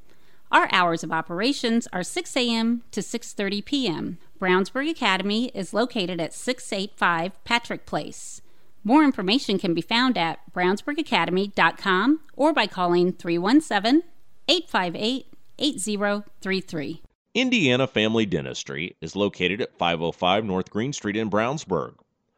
Our 0.51 0.69
hours 0.71 1.03
of 1.03 1.11
operations 1.11 1.87
are 1.91 2.03
6 2.03 2.37
a.m. 2.37 2.83
to 2.91 3.01
6:30 3.01 3.65
p.m. 3.65 4.17
Brownsburg 4.39 4.89
Academy 4.89 5.47
is 5.53 5.73
located 5.73 6.21
at 6.21 6.33
685 6.33 7.43
Patrick 7.43 7.85
Place. 7.85 8.41
More 8.83 9.03
information 9.03 9.59
can 9.59 9.73
be 9.73 9.81
found 9.81 10.17
at 10.17 10.39
brownsburgacademy.com 10.53 12.21
or 12.37 12.53
by 12.53 12.65
calling 12.65 13.11
317 13.11 14.03
858 14.47 15.25
8033. 15.59 17.01
Indiana 17.35 17.85
Family 17.85 18.25
Dentistry 18.25 18.95
is 19.01 19.15
located 19.15 19.61
at 19.61 19.77
505 19.77 20.45
North 20.45 20.69
Green 20.69 20.93
Street 20.93 21.17
in 21.17 21.29
Brownsburg. 21.29 21.95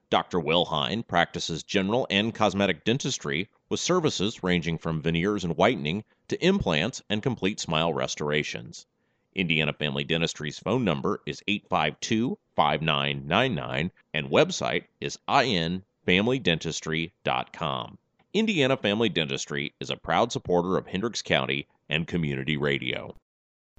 Dr. 0.09 0.39
Will 0.39 0.65
Hine 0.65 1.03
practices 1.03 1.63
general 1.63 2.07
and 2.09 2.35
cosmetic 2.35 2.83
dentistry 2.83 3.47
with 3.71 3.79
services 3.79 4.43
ranging 4.43 4.77
from 4.77 5.01
veneers 5.01 5.43
and 5.45 5.55
whitening 5.55 6.03
to 6.27 6.45
implants 6.45 7.01
and 7.09 7.23
complete 7.23 7.57
smile 7.57 7.93
restorations. 7.93 8.85
Indiana 9.33 9.71
Family 9.71 10.03
Dentistry's 10.03 10.59
phone 10.59 10.83
number 10.83 11.21
is 11.25 11.41
852 11.47 12.37
5999 12.53 13.91
and 14.13 14.29
website 14.29 14.83
is 14.99 15.17
infamilydentistry.com. 15.29 17.97
Indiana 18.33 18.75
Family 18.75 19.07
Dentistry 19.07 19.73
is 19.79 19.89
a 19.89 19.95
proud 19.95 20.33
supporter 20.33 20.77
of 20.77 20.87
Hendricks 20.87 21.21
County 21.21 21.65
and 21.87 22.05
community 22.05 22.57
radio. 22.57 23.15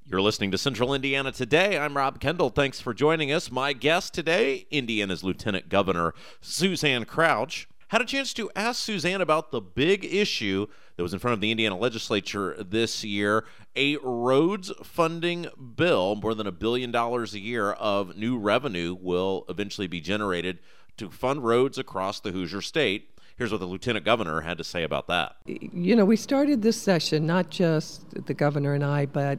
You're 0.04 0.20
listening 0.22 0.50
to 0.52 0.58
Central 0.58 0.94
Indiana 0.94 1.32
Today. 1.32 1.78
I'm 1.78 1.98
Rob 1.98 2.18
Kendall. 2.18 2.48
Thanks 2.48 2.80
for 2.80 2.94
joining 2.94 3.30
us. 3.30 3.50
My 3.50 3.74
guest 3.74 4.14
today, 4.14 4.66
Indiana's 4.70 5.22
Lieutenant 5.22 5.68
Governor 5.68 6.14
Suzanne 6.40 7.04
Crouch. 7.04 7.68
Had 7.92 8.00
a 8.00 8.06
chance 8.06 8.32
to 8.32 8.50
ask 8.56 8.82
Suzanne 8.82 9.20
about 9.20 9.50
the 9.50 9.60
big 9.60 10.02
issue 10.02 10.66
that 10.96 11.02
was 11.02 11.12
in 11.12 11.18
front 11.18 11.34
of 11.34 11.42
the 11.42 11.50
Indiana 11.50 11.76
legislature 11.76 12.56
this 12.58 13.04
year 13.04 13.44
a 13.76 13.98
roads 13.98 14.72
funding 14.82 15.46
bill. 15.76 16.14
More 16.14 16.34
than 16.34 16.46
a 16.46 16.52
billion 16.52 16.90
dollars 16.90 17.34
a 17.34 17.38
year 17.38 17.72
of 17.72 18.16
new 18.16 18.38
revenue 18.38 18.96
will 18.98 19.44
eventually 19.50 19.88
be 19.88 20.00
generated 20.00 20.60
to 20.96 21.10
fund 21.10 21.44
roads 21.44 21.76
across 21.76 22.18
the 22.18 22.30
Hoosier 22.30 22.62
State. 22.62 23.10
Here's 23.36 23.52
what 23.52 23.60
the 23.60 23.66
lieutenant 23.66 24.06
governor 24.06 24.40
had 24.40 24.56
to 24.56 24.64
say 24.64 24.84
about 24.84 25.06
that. 25.08 25.36
You 25.44 25.94
know, 25.94 26.06
we 26.06 26.16
started 26.16 26.62
this 26.62 26.80
session, 26.80 27.26
not 27.26 27.50
just 27.50 28.24
the 28.24 28.32
governor 28.32 28.72
and 28.72 28.86
I, 28.86 29.04
but 29.04 29.38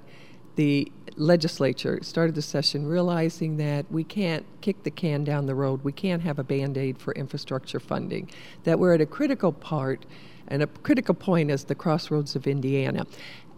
the 0.56 0.92
legislature 1.16 2.00
started 2.02 2.36
the 2.36 2.42
session 2.42 2.88
realizing 2.88 3.58
that 3.58 3.86
we 3.92 4.04
can't 4.04 4.46
kick 4.62 4.84
the 4.84 4.92
can 4.92 5.24
down 5.24 5.46
the 5.46 5.56
road. 5.56 5.84
We 5.84 5.92
can't 5.92 6.22
have 6.24 6.40
a 6.40 6.44
band 6.44 6.78
aid 6.78 6.98
for 6.98 7.14
infrastructure 7.14 7.80
funding, 7.80 8.30
that 8.64 8.80
we're 8.80 8.94
at 8.94 9.02
a 9.02 9.06
critical 9.06 9.52
part 9.52 10.06
and 10.48 10.62
a 10.62 10.68
critical 10.68 11.16
point 11.16 11.50
as 11.52 11.66
the 11.66 11.76
crossroads 11.76 12.36
of 12.36 12.48
Indiana. 12.48 13.06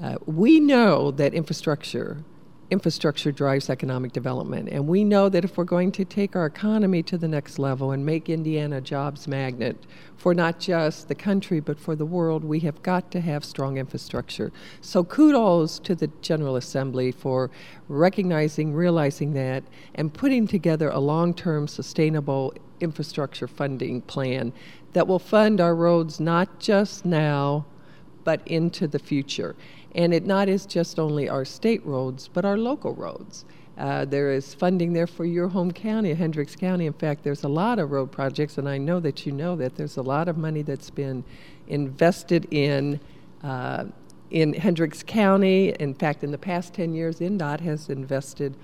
Uh, 0.01 0.17
we 0.25 0.59
know 0.59 1.11
that 1.11 1.33
infrastructure 1.33 2.23
infrastructure 2.71 3.31
drives 3.31 3.69
economic 3.69 4.11
development. 4.11 4.69
And 4.69 4.87
we 4.87 5.03
know 5.03 5.29
that 5.29 5.45
if 5.45 5.57
we're 5.57 5.65
going 5.65 5.91
to 5.93 6.05
take 6.05 6.35
our 6.35 6.47
economy 6.47 7.03
to 7.03 7.17
the 7.17 7.27
next 7.27 7.59
level 7.59 7.91
and 7.91 8.05
make 8.05 8.29
Indiana 8.29 8.77
a 8.77 8.81
jobs 8.81 9.27
magnet 9.27 9.77
for 10.17 10.33
not 10.33 10.59
just 10.59 11.07
the 11.07 11.15
country 11.15 11.59
but 11.59 11.79
for 11.79 11.95
the 11.95 12.05
world, 12.05 12.43
we 12.43 12.59
have 12.61 12.81
got 12.81 13.11
to 13.11 13.21
have 13.21 13.45
strong 13.45 13.77
infrastructure. 13.77 14.51
So 14.81 15.03
kudos 15.03 15.77
to 15.79 15.93
the 15.93 16.07
General 16.21 16.55
Assembly 16.55 17.11
for 17.11 17.51
recognizing, 17.87 18.73
realizing 18.73 19.33
that, 19.33 19.63
and 19.93 20.13
putting 20.13 20.47
together 20.47 20.89
a 20.89 20.99
long 20.99 21.33
term 21.33 21.67
sustainable 21.67 22.53
infrastructure 22.79 23.47
funding 23.47 24.01
plan 24.01 24.51
that 24.93 25.07
will 25.07 25.19
fund 25.19 25.61
our 25.61 25.75
roads 25.75 26.19
not 26.19 26.59
just 26.59 27.05
now 27.05 27.65
but 28.25 28.45
into 28.45 28.89
the 28.89 28.99
future. 28.99 29.55
And 29.95 30.13
it 30.13 30.25
not 30.25 30.49
is 30.49 30.65
just 30.65 30.99
only 30.99 31.29
our 31.29 31.45
state 31.45 31.85
roads, 31.85 32.27
but 32.27 32.43
our 32.43 32.57
local 32.57 32.93
roads. 32.93 33.45
Uh, 33.77 34.05
there 34.05 34.31
is 34.31 34.53
funding 34.53 34.93
there 34.93 35.07
for 35.07 35.25
your 35.25 35.47
home 35.47 35.71
county, 35.71 36.13
Hendricks 36.13 36.55
County. 36.55 36.85
In 36.85 36.93
fact, 36.93 37.23
there's 37.23 37.43
a 37.43 37.49
lot 37.49 37.79
of 37.79 37.91
road 37.91 38.11
projects, 38.11 38.57
and 38.57 38.67
I 38.67 38.77
know 38.77 38.99
that 39.01 39.25
you 39.25 39.31
know 39.31 39.55
that 39.55 39.75
there's 39.75 39.97
a 39.97 40.01
lot 40.01 40.27
of 40.27 40.37
money 40.37 40.61
that's 40.61 40.89
been 40.89 41.23
invested 41.67 42.47
in 42.51 42.99
uh, 43.43 43.85
in 44.31 44.53
Hendricks 44.53 45.03
County. 45.03 45.69
In 45.79 45.93
fact, 45.93 46.23
in 46.23 46.31
the 46.31 46.37
past 46.37 46.73
10 46.73 46.93
years, 46.93 47.19
INDOT 47.19 47.59
has 47.61 47.89
invested 47.89 48.55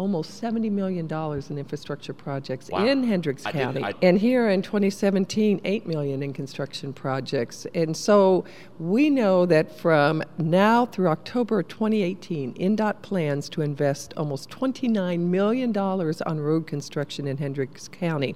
almost 0.00 0.40
$70 0.42 0.70
million 0.72 1.06
in 1.50 1.58
infrastructure 1.58 2.14
projects 2.14 2.70
Wow. 2.70 2.86
in 2.86 3.04
Hendricks 3.04 3.42
County. 3.44 3.84
I- 3.84 3.92
and 4.00 4.18
here 4.18 4.48
in 4.48 4.62
2017, 4.62 5.60
8 5.62 5.86
million 5.86 6.22
in 6.22 6.32
construction 6.32 6.94
projects. 6.94 7.66
And 7.74 7.94
so 7.94 8.46
we 8.78 9.10
know 9.10 9.44
that 9.44 9.78
from 9.78 10.22
now 10.38 10.86
through 10.86 11.08
October 11.08 11.60
of 11.60 11.68
2018, 11.68 12.54
INDOT 12.54 13.02
plans 13.02 13.50
to 13.50 13.60
invest 13.60 14.14
almost 14.16 14.48
$29 14.48 15.20
million 15.20 15.76
on 15.76 16.40
road 16.40 16.66
construction 16.66 17.26
in 17.28 17.36
Hendricks 17.36 17.86
County. 17.86 18.34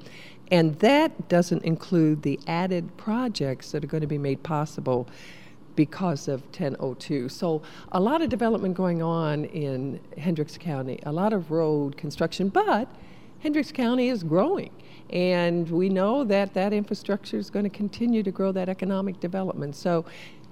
And 0.51 0.75
that 0.81 1.31
doesn't 1.31 1.65
include 1.65 2.21
the 2.23 2.39
added 2.47 2.95
projects 2.99 3.73
that 3.73 3.83
are 3.83 3.87
going 3.87 4.03
to 4.03 4.07
be 4.07 4.19
made 4.19 4.43
possible 4.43 5.09
because 5.77 6.29
of 6.29 6.43
1002. 6.43 7.29
So 7.29 7.63
a 7.93 8.01
lot 8.01 8.23
of 8.23 8.29
development 8.29 8.75
going 8.75 9.03
on 9.03 9.45
in 9.47 10.01
Hendricks 10.17 10.59
County, 10.59 11.01
a 11.05 11.13
lot 11.13 11.33
of 11.33 11.51
road 11.51 11.97
construction, 11.97 12.49
but 12.49 12.89
Hendricks 13.41 13.73
County 13.73 14.09
is 14.09 14.23
growing. 14.23 14.71
And 15.11 15.69
we 15.71 15.89
know 15.89 16.25
that 16.25 16.55
that 16.55 16.73
infrastructure 16.73 17.37
is 17.37 17.51
going 17.51 17.65
to 17.65 17.71
continue 17.71 18.23
to 18.23 18.31
grow 18.31 18.53
that 18.53 18.69
economic 18.69 19.21
development. 19.21 19.77
So, 19.77 20.05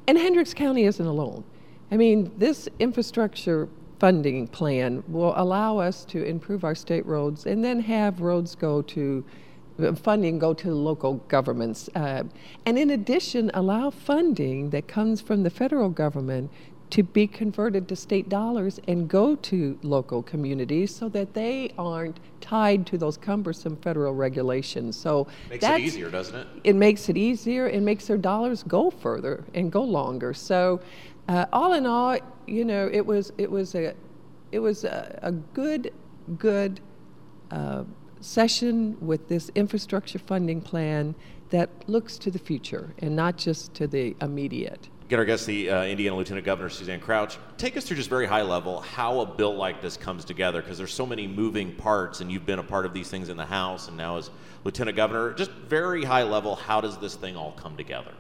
and 0.07 0.19
Hendricks 0.19 0.53
County 0.53 0.85
isn't 0.85 1.07
alone. 1.07 1.45
I 1.91 1.97
mean, 1.97 2.31
this 2.37 2.69
infrastructure 2.79 3.69
funding 3.99 4.49
plan 4.49 5.03
will 5.09 5.33
allow 5.37 5.79
us 5.79 6.05
to 6.07 6.25
improve 6.25 6.65
our 6.65 6.75
state 6.75 7.07
roads 7.07 7.47
and 7.47 7.65
then 7.65 7.81
have 7.81 8.21
roads 8.21 8.55
go 8.55 8.83
to 8.83 9.25
funding 9.97 10.39
go 10.39 10.55
to 10.55 10.75
local 10.75 11.15
governments. 11.29 11.89
Uh, 11.95 12.25
and 12.67 12.79
in 12.79 12.91
addition, 12.91 13.51
allow 13.55 13.91
funding 13.91 14.71
that 14.71 14.89
comes 14.89 15.21
from 15.21 15.43
the 15.43 15.51
federal 15.51 15.89
government 15.89 16.51
to 16.91 17.03
be 17.03 17.27
converted 17.27 17.89
to 17.89 17.97
state 17.97 18.29
dollars 18.29 18.79
and 18.87 19.09
go 19.09 19.35
to 19.35 19.79
local 19.83 20.23
communities 20.23 20.95
so 20.95 21.09
that 21.09 21.33
they 21.33 21.73
aren't 21.79 22.21
tied 22.43 22.87
to 22.87 22.99
those 22.99 23.17
cumbersome 23.17 23.77
federal 23.77 24.15
regulations. 24.15 24.95
So 24.95 25.27
Makes 25.49 25.65
it 25.65 25.81
easier, 25.81 26.11
doesn't 26.11 26.37
it? 26.37 26.47
it 26.65 26.77
makes 26.77 27.09
it 27.09 27.17
easier. 27.17 27.67
It 27.67 27.81
makes 27.81 28.09
their 28.09 28.19
dollars 28.19 28.63
go 28.63 28.91
further 28.91 29.43
and 29.55 29.73
go 29.73 29.83
longer. 29.83 30.35
So, 30.35 30.81
uh, 31.29 31.47
all 31.51 31.73
in 31.73 31.87
all, 31.87 32.19
you 32.47 32.67
know, 32.67 32.91
it 32.93 33.07
was 33.07 33.33
it 33.39 33.51
was 33.51 33.75
a 33.75 33.95
it 34.51 34.59
was 34.59 34.85
a, 34.85 35.19
a 35.23 35.33
good 35.33 35.95
good 36.37 36.81
uh, 37.51 37.85
session 38.23 38.97
with 39.01 39.29
this 39.29 39.51
infrastructure 39.55 40.19
funding 40.19 40.61
plan 40.61 41.15
that 41.51 41.69
looks 41.87 42.17
to 42.19 42.31
the 42.31 42.39
future 42.39 42.95
and 42.99 43.15
not 43.15 43.37
just 43.37 43.75
to 43.75 43.87
the 43.87 44.17
immediate. 44.21 44.89
Get 45.09 45.19
our 45.19 45.27
guest, 45.27 45.45
the 45.47 45.69
uh, 45.69 45.85
Indiana 45.85 46.17
Lieutenant 46.17 46.47
Governor 46.47 46.71
Suzanne 46.71 47.01
Crouch. 47.01 47.37
Take 47.59 47.77
us 47.77 47.85
through 47.85 47.99
just 47.99 48.09
very 48.09 48.25
high 48.25 48.41
level 48.41 48.81
how 48.81 49.21
a 49.21 49.27
bill 49.27 49.55
like 49.55 49.83
this 49.83 49.99
comes 49.99 50.25
together, 50.25 50.63
because 50.63 50.79
there's 50.79 50.95
so 50.95 51.05
many 51.05 51.27
moving 51.27 51.75
parts, 51.75 52.23
and 52.23 52.33
you've 52.33 52.47
been 52.47 52.61
a 52.61 52.63
part 52.63 52.87
of 52.87 52.95
these 52.95 53.11
things 53.11 53.29
in 53.29 53.37
the 53.37 53.45
House, 53.45 53.89
and 53.89 53.97
now 53.97 54.17
as 54.17 54.31
Lieutenant 54.65 54.97
Governor. 54.97 55.35
Just 55.35 55.51
very 55.51 56.03
high 56.03 56.23
level, 56.23 56.55
how 56.55 56.81
does 56.81 56.97
this 56.97 57.15
thing 57.15 57.37
all 57.37 57.53
come 57.53 57.77
together? 57.77 58.13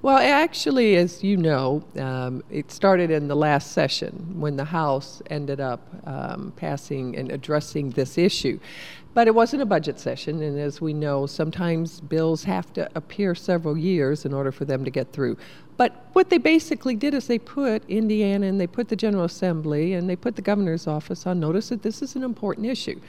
Well, 0.00 0.18
actually, 0.18 0.96
as 0.96 1.22
you 1.22 1.36
know, 1.36 1.84
um, 1.96 2.42
it 2.50 2.72
started 2.72 3.12
in 3.12 3.28
the 3.28 3.36
last 3.36 3.70
session 3.70 4.40
when 4.40 4.56
the 4.56 4.64
House 4.64 5.22
ended 5.30 5.60
up 5.60 5.86
um, 6.04 6.52
passing 6.56 7.14
and 7.16 7.30
addressing 7.30 7.90
this 7.90 8.18
issue. 8.18 8.58
But 9.14 9.28
it 9.28 9.34
wasn't 9.34 9.60
a 9.60 9.66
budget 9.66 10.00
session, 10.00 10.40
and 10.42 10.58
as 10.58 10.80
we 10.80 10.94
know, 10.94 11.26
sometimes 11.26 12.00
bills 12.00 12.44
have 12.44 12.72
to 12.72 12.88
appear 12.94 13.34
several 13.34 13.76
years 13.76 14.24
in 14.24 14.32
order 14.32 14.50
for 14.50 14.64
them 14.64 14.84
to 14.84 14.90
get 14.90 15.12
through. 15.12 15.36
But 15.76 16.06
what 16.14 16.30
they 16.30 16.38
basically 16.38 16.96
did 16.96 17.12
is 17.12 17.26
they 17.26 17.38
put 17.38 17.84
Indiana 17.90 18.46
and 18.46 18.58
they 18.58 18.66
put 18.66 18.88
the 18.88 18.96
General 18.96 19.24
Assembly 19.24 19.92
and 19.92 20.08
they 20.08 20.16
put 20.16 20.36
the 20.36 20.42
governor's 20.42 20.86
office 20.86 21.26
on 21.26 21.40
notice 21.40 21.68
that 21.68 21.82
this 21.82 22.00
is 22.00 22.16
an 22.16 22.22
important 22.22 22.66
issue. 22.66 23.00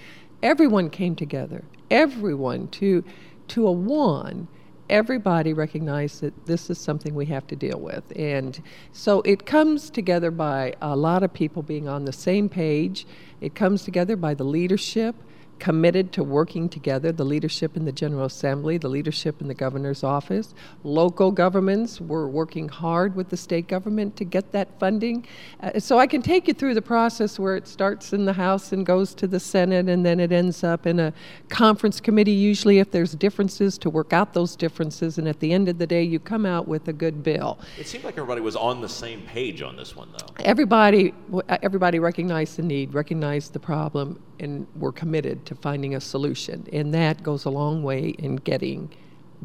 Everyone 0.42 0.89
came 0.89 1.16
together, 1.16 1.63
everyone 1.89 2.68
to 2.70 3.04
to 3.50 3.68
a 3.68 3.72
one 3.72 4.48
everybody 4.89 5.54
recognized 5.54 6.22
that 6.22 6.46
this 6.46 6.70
is 6.70 6.78
something 6.78 7.16
we 7.16 7.26
have 7.26 7.48
to 7.48 7.56
deal 7.56 7.80
with. 7.80 8.04
And 8.16 8.62
so 8.92 9.22
it 9.22 9.46
comes 9.46 9.89
together 9.89 10.30
by 10.30 10.76
a 10.82 10.96
lot 10.96 11.24
of 11.24 11.34
people 11.34 11.63
being 11.63 11.88
on 11.88 12.06
the 12.06 12.13
same 12.13 12.50
page. 12.50 13.08
It 13.42 13.56
comes 13.56 13.84
together 13.84 14.16
by 14.16 14.34
the 14.34 14.44
leadership 14.44 15.16
committed 15.60 16.12
to 16.13 16.24
working 16.24 16.68
together 16.68 17.12
the 17.12 17.24
leadership 17.24 17.78
in 17.78 17.86
the 17.86 17.92
General 17.92 18.26
Assembly, 18.26 18.78
the 18.78 18.89
leadership 18.89 19.42
in 19.42 19.48
the 19.48 19.54
governor's 19.54 20.04
office. 20.04 20.54
Local 20.84 21.32
governments 21.32 22.02
were 22.02 22.28
working 22.28 22.68
hard 22.68 23.16
with 23.16 23.30
the 23.30 23.38
state 23.38 23.68
government 23.68 24.16
to 24.18 24.26
get 24.26 24.52
that 24.52 24.80
funding. 24.80 25.26
Uh, 25.62 25.80
so 25.80 26.00
I 26.00 26.08
can 26.08 26.22
take 26.22 26.48
you 26.48 26.54
through 26.54 26.74
the 26.74 26.82
process 26.82 27.39
where 27.39 27.56
it 27.56 27.68
starts 27.68 28.13
in 28.13 28.26
the 28.26 28.34
House 28.34 28.72
and 28.72 28.86
goes 28.86 29.13
to 29.16 29.28
the 29.28 29.39
Senate, 29.39 29.88
and 29.88 30.06
then 30.06 30.20
it 30.20 30.32
ends 30.32 30.63
up 30.63 30.86
in 30.86 31.00
a 31.00 31.13
conference 31.50 32.02
committee, 32.02 32.32
usually 32.32 32.80
if 32.80 32.92
there's 32.92 33.13
differences, 33.13 33.78
to 33.78 33.89
work 33.89 34.13
out 34.13 34.34
those 34.34 34.56
differences. 34.56 35.18
And 35.18 35.28
at 35.28 35.39
the 35.39 35.54
end 35.54 35.70
of 35.70 35.78
the 35.78 35.88
day, 35.88 36.04
you 36.04 36.20
come 36.20 36.46
out 36.46 36.68
with 36.68 36.88
a 36.88 36.94
good 36.94 37.24
bill. 37.24 37.60
It 37.80 37.88
seemed 37.88 38.04
like 38.04 38.18
everybody 38.18 38.42
was 38.42 38.56
on 38.56 38.82
the 38.82 38.89
same 38.89 39.22
page 39.22 39.62
on 39.62 39.76
this 39.76 39.96
one, 39.96 40.10
though. 40.18 40.34
Everybody, 40.39 41.13
everybody 41.62 42.00
recognized 42.00 42.58
the 42.58 42.63
need, 42.63 42.94
recognized 42.94 43.54
the 43.54 43.60
problem, 43.60 44.22
and 44.39 44.67
we're 44.76 44.91
committed 44.91 45.46
to 45.46 45.56
finding 45.56 45.96
a 45.96 46.02
solution. 46.02 46.67
And 46.74 46.93
that 46.93 47.24
goes 47.24 47.46
a 47.46 47.50
long 47.50 47.84
way 47.84 48.10
in 48.10 48.38
getting 48.38 48.89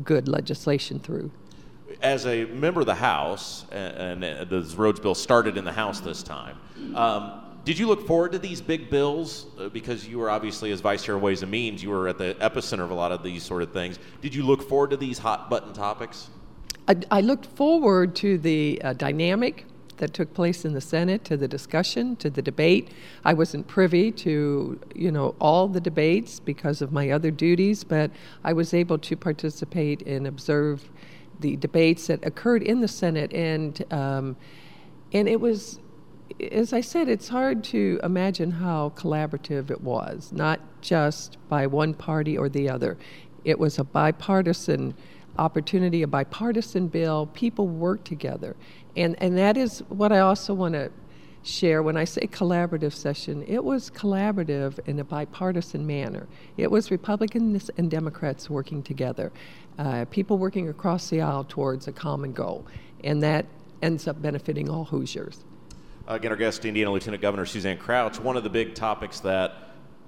good 0.05 0.29
legislation 0.29 1.01
through. 1.01 1.31
As 2.03 2.27
a 2.27 2.45
member 2.47 2.81
of 2.81 2.87
the 2.87 2.95
House, 2.95 3.65
and, 3.73 4.23
and 4.23 4.51
the 4.51 4.75
roads 4.77 5.01
bill 5.01 5.15
started 5.15 5.57
in 5.57 5.65
the 5.65 5.73
House 5.73 6.01
this 6.01 6.23
time, 6.23 6.57
um, 6.95 7.43
did 7.65 7.79
you 7.79 7.87
look 7.87 8.07
forward 8.07 8.33
to 8.33 8.39
these 8.39 8.61
big 8.61 8.89
bills? 8.89 9.47
Uh, 9.59 9.69
because 9.69 10.07
you 10.07 10.19
were 10.19 10.31
obviously, 10.31 10.71
as 10.73 10.81
Vice 10.81 11.05
Chair 11.05 11.17
of 11.17 11.23
Ways 11.23 11.43
and 11.43 11.51
Means, 11.51 11.83
you 11.83 11.91
were 11.91 12.09
at 12.09 12.17
the 12.17 12.35
epicenter 12.41 12.85
of 12.85 12.91
a 12.91 12.95
lot 12.95 13.13
of 13.13 13.23
these 13.23 13.43
sort 13.43 13.63
of 13.63 13.73
things. 13.73 13.99
Did 14.23 14.35
you 14.35 14.43
look 14.43 14.67
forward 14.67 14.91
to 14.91 14.97
these 14.97 15.19
hot 15.19 15.51
button 15.51 15.73
topics? 15.73 16.31
I, 16.87 16.97
I 17.11 17.21
looked 17.21 17.45
forward 17.45 18.17
to 18.17 18.39
the 18.39 18.81
uh, 18.83 18.95
dynamic 18.95 19.67
that 19.99 20.15
took 20.15 20.35
place 20.35 20.65
in 20.65 20.73
the 20.75 20.81
Senate, 20.81 21.25
to 21.25 21.37
the 21.37 21.49
discussion, 21.49 22.17
to 22.17 22.31
the 22.31 22.43
debate. 22.43 22.91
I 23.25 23.35
wasn't 23.35 23.67
privy 23.67 24.11
to, 24.13 24.81
you 24.95 25.13
know, 25.13 25.35
all 25.41 25.69
the 25.69 25.81
debates 25.81 26.41
because 26.41 26.83
of 26.83 26.93
my 26.93 27.11
other 27.11 27.31
duties, 27.31 27.85
but 27.85 28.11
I 28.43 28.53
was 28.53 28.75
able 28.75 28.99
to 28.99 29.17
participate 29.17 30.03
and 30.03 30.27
observe 30.27 30.91
the 31.41 31.57
debates 31.57 32.09
that 32.09 32.25
occurred 32.25 32.63
in 32.63 32.81
the 32.81 32.89
Senate, 32.89 33.33
and 33.33 33.85
um, 33.93 34.37
and 35.13 35.29
it 35.29 35.41
was, 35.41 35.79
as 36.51 36.73
I 36.73 36.81
said, 36.81 37.09
it's 37.09 37.29
hard 37.29 37.65
to 37.65 38.01
imagine 38.03 38.51
how 38.51 38.93
collaborative 38.97 39.71
it 39.71 39.81
was, 39.81 40.33
not 40.33 40.61
just 40.81 41.39
by 41.49 41.67
one 41.67 41.95
party 41.95 42.37
or 42.37 42.49
the 42.49 42.69
other. 42.69 42.99
It 43.45 43.59
was 43.59 43.79
a 43.79 43.85
bipartisan 43.85 44.95
opportunity, 45.39 46.03
a 46.03 46.07
bipartisan 46.07 46.89
bill. 46.89 47.27
People 47.33 47.69
worked 47.69 48.05
together. 48.05 48.57
And, 48.99 49.15
and 49.23 49.39
that 49.39 49.57
is 49.57 49.79
what 49.89 50.11
I 50.13 50.19
also 50.19 50.53
want 50.55 50.75
to 50.75 50.91
share 51.45 51.83
when 51.85 51.97
I 51.97 52.05
say 52.05 52.23
collaborative 52.27 52.93
session. 52.93 53.45
It 53.47 53.63
was 53.63 53.91
collaborative 53.91 54.81
in 54.87 54.99
a 54.99 55.05
bipartisan 55.05 55.87
manner. 55.87 56.27
It 56.57 56.69
was 56.71 56.91
Republicans 56.91 57.71
and 57.79 57.91
Democrats 57.91 58.51
working 58.51 58.83
together. 58.83 59.31
uh, 59.79 60.05
people 60.07 60.39
working 60.39 60.69
across 60.69 61.09
the 61.09 61.21
aisle 61.21 61.45
towards 61.45 61.89
a 61.89 61.93
common 61.93 62.33
goal. 62.33 62.67
And 63.05 63.23
that 63.23 63.47
ends 63.81 64.09
up 64.09 64.21
benefiting 64.21 64.69
all 64.69 64.85
Hoosiers. 64.85 65.45
Again, 66.09 66.33
our 66.33 66.37
guest, 66.37 66.65
Indiana 66.65 66.91
Lieutenant 66.91 67.23
Governor 67.23 67.47
Suzanne 67.47 67.79
Crouch. 67.79 68.19
One 68.19 68.37
of 68.37 68.43
the 68.43 68.51
big 68.51 68.75
topics 68.75 69.21
that 69.21 69.53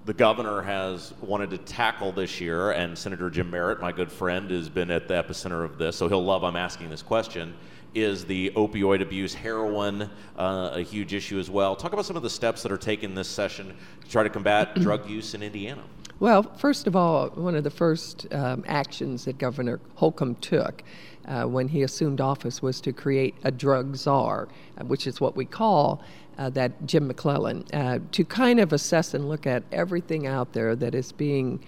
the 0.06 0.14
governor 0.14 0.62
has 0.62 1.12
wanted 1.20 1.50
to 1.50 1.58
tackle 1.58 2.10
this 2.10 2.40
year, 2.40 2.70
and 2.70 2.96
Senator 2.96 3.28
Jim 3.28 3.50
Merritt, 3.50 3.80
my 3.80 3.92
good 3.92 4.10
friend, 4.10 4.50
has 4.50 4.68
been 4.68 4.90
at 4.90 5.08
the 5.08 5.14
epicenter 5.14 5.62
of 5.62 5.76
this, 5.76 5.94
so 5.94 6.08
he'll 6.08 6.24
love 6.24 6.42
I'm 6.42 6.56
asking 6.56 6.88
this 6.88 7.02
question. 7.02 7.54
Is 7.94 8.24
the 8.24 8.50
opioid 8.50 9.02
abuse, 9.02 9.34
heroin, 9.34 10.02
uh, 10.36 10.70
a 10.74 10.82
huge 10.82 11.12
issue 11.12 11.40
as 11.40 11.50
well? 11.50 11.74
Talk 11.74 11.92
about 11.92 12.06
some 12.06 12.16
of 12.16 12.22
the 12.22 12.30
steps 12.30 12.62
that 12.62 12.70
are 12.70 12.76
taken 12.76 13.16
this 13.16 13.28
session 13.28 13.74
to 14.02 14.08
try 14.08 14.22
to 14.22 14.30
combat 14.30 14.74
drug 14.80 15.10
use 15.10 15.34
in 15.34 15.42
Indiana. 15.42 15.82
Well, 16.20 16.42
first 16.56 16.86
of 16.86 16.94
all, 16.94 17.30
one 17.30 17.56
of 17.56 17.64
the 17.64 17.70
first 17.70 18.32
um, 18.32 18.62
actions 18.68 19.24
that 19.24 19.38
Governor 19.38 19.80
Holcomb 19.96 20.36
took 20.36 20.84
uh, 21.26 21.44
when 21.44 21.66
he 21.66 21.82
assumed 21.82 22.20
office 22.20 22.62
was 22.62 22.80
to 22.82 22.92
create 22.92 23.34
a 23.42 23.50
drug 23.50 23.96
czar, 23.96 24.48
which 24.86 25.06
is 25.06 25.20
what 25.20 25.34
we 25.34 25.44
call 25.44 26.02
uh, 26.38 26.50
that 26.50 26.86
Jim 26.86 27.10
McClelland, 27.10 27.74
uh, 27.74 27.98
to 28.12 28.24
kind 28.24 28.60
of 28.60 28.72
assess 28.72 29.14
and 29.14 29.28
look 29.28 29.46
at 29.46 29.62
everything 29.72 30.26
out 30.26 30.52
there 30.52 30.76
that 30.76 30.94
is 30.94 31.10
being 31.10 31.64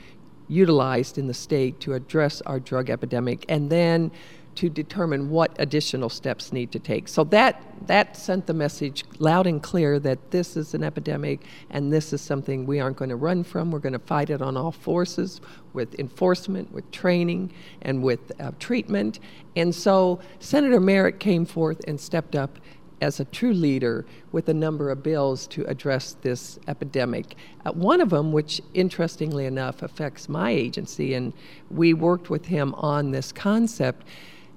utilized 0.48 1.18
in 1.18 1.26
the 1.26 1.34
state 1.34 1.80
to 1.80 1.94
address 1.94 2.40
our 2.42 2.60
drug 2.60 2.90
epidemic, 2.90 3.44
and 3.48 3.70
then 3.70 4.10
to 4.56 4.68
determine 4.68 5.30
what 5.30 5.54
additional 5.58 6.08
steps 6.08 6.52
need 6.52 6.72
to 6.72 6.78
take. 6.78 7.08
So 7.08 7.24
that 7.24 7.62
that 7.86 8.16
sent 8.16 8.46
the 8.46 8.54
message 8.54 9.04
loud 9.18 9.46
and 9.46 9.62
clear 9.62 9.98
that 9.98 10.30
this 10.30 10.56
is 10.56 10.74
an 10.74 10.84
epidemic 10.84 11.40
and 11.70 11.92
this 11.92 12.12
is 12.12 12.20
something 12.20 12.64
we 12.64 12.78
aren't 12.78 12.96
going 12.96 13.08
to 13.08 13.16
run 13.16 13.42
from. 13.42 13.70
We're 13.70 13.80
going 13.80 13.92
to 13.92 13.98
fight 13.98 14.30
it 14.30 14.40
on 14.40 14.56
all 14.56 14.72
forces 14.72 15.40
with 15.72 15.98
enforcement, 15.98 16.72
with 16.72 16.88
training, 16.92 17.52
and 17.80 18.02
with 18.02 18.32
uh, 18.40 18.52
treatment. 18.60 19.18
And 19.56 19.74
so 19.74 20.20
Senator 20.38 20.80
Merritt 20.80 21.18
came 21.18 21.44
forth 21.44 21.80
and 21.88 22.00
stepped 22.00 22.36
up 22.36 22.58
as 23.02 23.18
a 23.18 23.24
true 23.26 23.52
leader 23.52 24.06
with 24.30 24.48
a 24.48 24.54
number 24.54 24.88
of 24.88 25.02
bills 25.02 25.48
to 25.48 25.64
address 25.64 26.16
this 26.22 26.58
epidemic. 26.68 27.34
Uh, 27.66 27.72
one 27.72 28.00
of 28.00 28.10
them, 28.10 28.30
which 28.30 28.62
interestingly 28.74 29.44
enough 29.44 29.82
affects 29.82 30.28
my 30.28 30.50
agency, 30.50 31.12
and 31.14 31.32
we 31.68 31.92
worked 31.92 32.30
with 32.30 32.46
him 32.46 32.72
on 32.74 33.10
this 33.10 33.32
concept, 33.32 34.06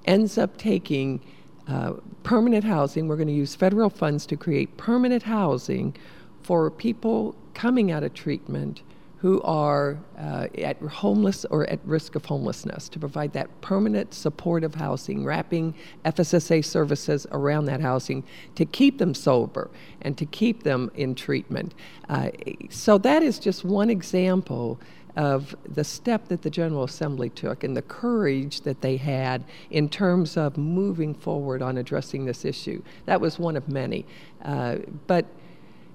ends 0.05 0.37
up 0.37 0.57
taking 0.57 1.21
uh, 1.67 1.93
permanent 2.23 2.63
housing. 2.63 3.07
We're 3.07 3.15
going 3.15 3.27
to 3.27 3.33
use 3.33 3.55
federal 3.55 3.89
funds 3.89 4.25
to 4.27 4.37
create 4.37 4.77
permanent 4.77 5.23
housing 5.23 5.95
for 6.41 6.69
people 6.69 7.35
coming 7.53 7.91
out 7.91 8.03
of 8.03 8.13
treatment 8.13 8.81
who 9.25 9.41
are 9.41 9.97
uh, 10.19 10.45
at 10.59 10.79
homeless 10.83 11.45
or 11.45 11.67
at 11.67 11.79
risk 11.83 12.13
of 12.13 12.23
homelessness 12.25 12.87
to 12.87 12.99
provide 12.99 13.33
that 13.33 13.49
permanent 13.59 14.13
supportive 14.13 14.75
housing, 14.75 15.25
wrapping 15.25 15.73
FSSA 16.05 16.63
services 16.63 17.25
around 17.31 17.65
that 17.65 17.81
housing 17.81 18.23
to 18.53 18.65
keep 18.65 18.99
them 18.99 19.15
sober 19.15 19.71
and 20.03 20.15
to 20.15 20.27
keep 20.27 20.61
them 20.61 20.91
in 20.93 21.15
treatment. 21.15 21.73
Uh, 22.07 22.29
so 22.69 22.99
that 22.99 23.23
is 23.23 23.39
just 23.39 23.65
one 23.65 23.89
example 23.89 24.79
of 25.15 25.55
the 25.67 25.83
step 25.83 26.27
that 26.27 26.43
the 26.43 26.51
General 26.51 26.83
Assembly 26.83 27.31
took 27.31 27.63
and 27.63 27.75
the 27.75 27.81
courage 27.81 28.61
that 28.61 28.81
they 28.81 28.95
had 28.95 29.43
in 29.71 29.89
terms 29.89 30.37
of 30.37 30.55
moving 30.55 31.15
forward 31.15 31.63
on 31.63 31.79
addressing 31.79 32.25
this 32.25 32.45
issue. 32.45 32.79
That 33.07 33.19
was 33.19 33.39
one 33.39 33.57
of 33.57 33.67
many. 33.67 34.05
Uh, 34.43 34.75
but 35.07 35.25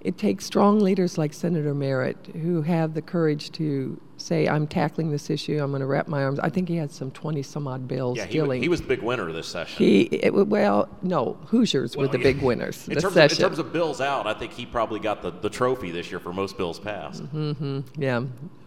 it 0.00 0.16
takes 0.16 0.44
strong 0.44 0.80
leaders 0.80 1.18
like 1.18 1.32
Senator 1.32 1.74
Merritt 1.74 2.16
who 2.42 2.62
have 2.62 2.94
the 2.94 3.02
courage 3.02 3.52
to 3.52 4.00
say, 4.16 4.48
I'm 4.48 4.66
tackling 4.66 5.10
this 5.10 5.30
issue, 5.30 5.58
I'm 5.62 5.70
going 5.70 5.80
to 5.80 5.86
wrap 5.86 6.08
my 6.08 6.22
arms. 6.22 6.38
I 6.38 6.48
think 6.48 6.68
he 6.68 6.76
had 6.76 6.90
some 6.90 7.10
20 7.10 7.42
some 7.42 7.66
odd 7.66 7.88
bills 7.88 8.18
yeah, 8.18 8.26
he, 8.26 8.32
dealing. 8.34 8.62
he 8.62 8.68
was 8.68 8.80
the 8.80 8.86
big 8.86 9.02
winner 9.02 9.30
this 9.32 9.46
session. 9.46 9.78
He, 9.78 10.02
it, 10.02 10.34
well, 10.34 10.88
no, 11.02 11.38
Hoosiers 11.46 11.96
Well, 11.96 12.06
were 12.06 12.12
the 12.12 12.18
yeah. 12.18 12.32
big 12.32 12.42
winners 12.42 12.86
in 12.88 12.94
this 12.94 13.02
terms, 13.02 13.14
session. 13.14 13.36
Of, 13.44 13.52
in 13.52 13.56
terms 13.56 13.58
of 13.58 13.72
bills 13.72 14.00
out, 14.00 14.26
I 14.26 14.34
think 14.34 14.52
he 14.52 14.66
probably 14.66 15.00
got 15.00 15.22
the, 15.22 15.30
the 15.30 15.50
trophy 15.50 15.90
this 15.90 16.10
year 16.10 16.20
for 16.20 16.32
most 16.32 16.56
bills 16.56 16.78
passed. 16.78 17.22
Mm-hmm, 17.24 17.80
yeah. 18.00 18.22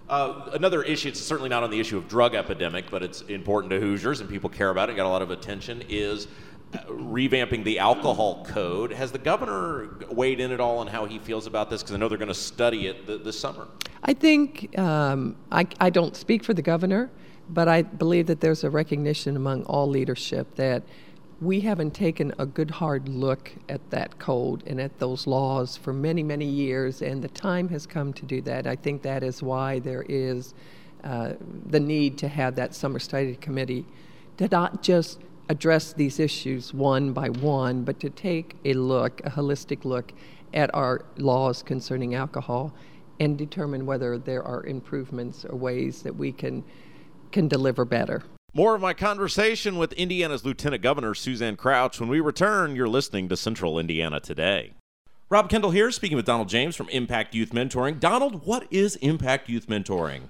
Uh, 0.09 0.49
another 0.53 0.83
issue, 0.83 1.07
it's 1.07 1.19
certainly 1.19 1.49
not 1.49 1.63
on 1.63 1.71
the 1.71 1.79
issue 1.79 1.97
of 1.97 2.07
drug 2.07 2.35
epidemic, 2.35 2.89
but 2.91 3.01
it's 3.01 3.21
important 3.21 3.71
to 3.71 3.79
Hoosiers 3.79 4.19
and 4.19 4.29
people 4.29 4.49
care 4.49 4.69
about 4.69 4.89
it, 4.89 4.95
got 4.95 5.05
a 5.05 5.09
lot 5.09 5.21
of 5.21 5.31
attention, 5.31 5.83
is 5.89 6.27
revamping 6.88 7.63
the 7.63 7.79
alcohol 7.79 8.45
code. 8.45 8.91
Has 8.91 9.12
the 9.12 9.17
governor 9.17 9.97
weighed 10.09 10.39
in 10.39 10.51
at 10.51 10.59
all 10.59 10.79
on 10.79 10.88
how 10.88 11.05
he 11.05 11.19
feels 11.19 11.47
about 11.47 11.69
this? 11.69 11.81
Because 11.81 11.95
I 11.95 11.97
know 11.97 12.09
they're 12.09 12.17
going 12.17 12.27
to 12.27 12.33
study 12.33 12.88
it 12.88 13.05
th- 13.05 13.23
this 13.23 13.39
summer. 13.39 13.67
I 14.03 14.13
think 14.13 14.77
um, 14.77 15.36
I, 15.51 15.67
I 15.79 15.89
don't 15.89 16.15
speak 16.15 16.43
for 16.43 16.53
the 16.53 16.62
governor, 16.62 17.09
but 17.49 17.67
I 17.67 17.83
believe 17.83 18.27
that 18.27 18.41
there's 18.41 18.63
a 18.63 18.69
recognition 18.69 19.36
among 19.36 19.63
all 19.63 19.88
leadership 19.88 20.55
that 20.55 20.83
we 21.41 21.59
haven't 21.59 21.93
taken 21.93 22.33
a 22.39 22.45
good 22.45 22.71
hard 22.71 23.09
look 23.09 23.51
at 23.67 23.89
that 23.89 24.17
code 24.17 24.63
and 24.65 24.79
at 24.79 24.97
those 24.99 25.27
laws 25.27 25.75
for 25.75 25.91
many, 25.91 26.23
many 26.23 26.45
years, 26.45 27.01
and 27.01 27.21
the 27.21 27.27
time 27.29 27.67
has 27.69 27.86
come 27.86 28.13
to 28.13 28.25
do 28.25 28.41
that. 28.41 28.65
I 28.65 28.75
think 28.75 29.01
that 29.01 29.23
is 29.23 29.43
why 29.43 29.79
there 29.79 30.05
is 30.07 30.53
uh, 31.03 31.33
the 31.65 31.79
need 31.79 32.17
to 32.19 32.27
have 32.29 32.55
that 32.55 32.73
summer 32.73 32.99
study 32.99 33.36
committee 33.36 33.86
to 34.38 34.47
not 34.47 34.81
just 34.81 35.19
address 35.49 35.93
these 35.93 36.19
issues 36.19 36.73
one 36.73 37.13
by 37.13 37.29
one, 37.29 37.84
but 37.84 37.99
to 37.99 38.10
take 38.10 38.56
a 38.65 38.73
look, 38.73 39.21
a 39.25 39.29
holistic 39.29 39.86
look 39.86 40.13
at 40.53 40.73
our 40.73 41.06
laws 41.17 41.63
concerning 41.63 42.15
alcohol 42.15 42.73
and 43.19 43.38
determine 43.38 43.86
whether 43.86 44.17
there 44.17 44.43
are 44.43 44.65
improvements 44.65 45.45
or 45.45 45.56
ways 45.56 46.01
that 46.03 46.15
we 46.15 46.32
can 46.32 46.63
can 47.32 47.47
deliver 47.47 47.84
better. 47.84 48.21
More 48.53 48.75
of 48.75 48.82
my 48.82 48.93
conversation 48.93 49.77
with 49.77 49.91
Indiana's 49.93 50.45
Lieutenant 50.45 50.84
Governor 50.84 51.15
Suzanne 51.15 51.56
Crouch. 51.56 51.99
When 51.99 52.10
we 52.10 52.19
return, 52.19 52.75
you're 52.75 52.88
listening 52.88 53.27
to 53.29 53.38
Central 53.38 53.79
Indiana 53.79 54.19
Today. 54.19 54.73
Rob 55.29 55.49
Kendall 55.49 55.71
here, 55.71 55.89
speaking 55.89 56.15
with 56.15 56.27
Donald 56.27 56.49
James 56.49 56.75
from 56.75 56.89
Impact 56.89 57.34
Youth 57.34 57.49
Mentoring. 57.49 57.99
Donald, 57.99 58.45
what 58.45 58.67
is 58.69 58.97
Impact 58.97 59.49
Youth 59.49 59.65
Mentoring? 59.65 60.29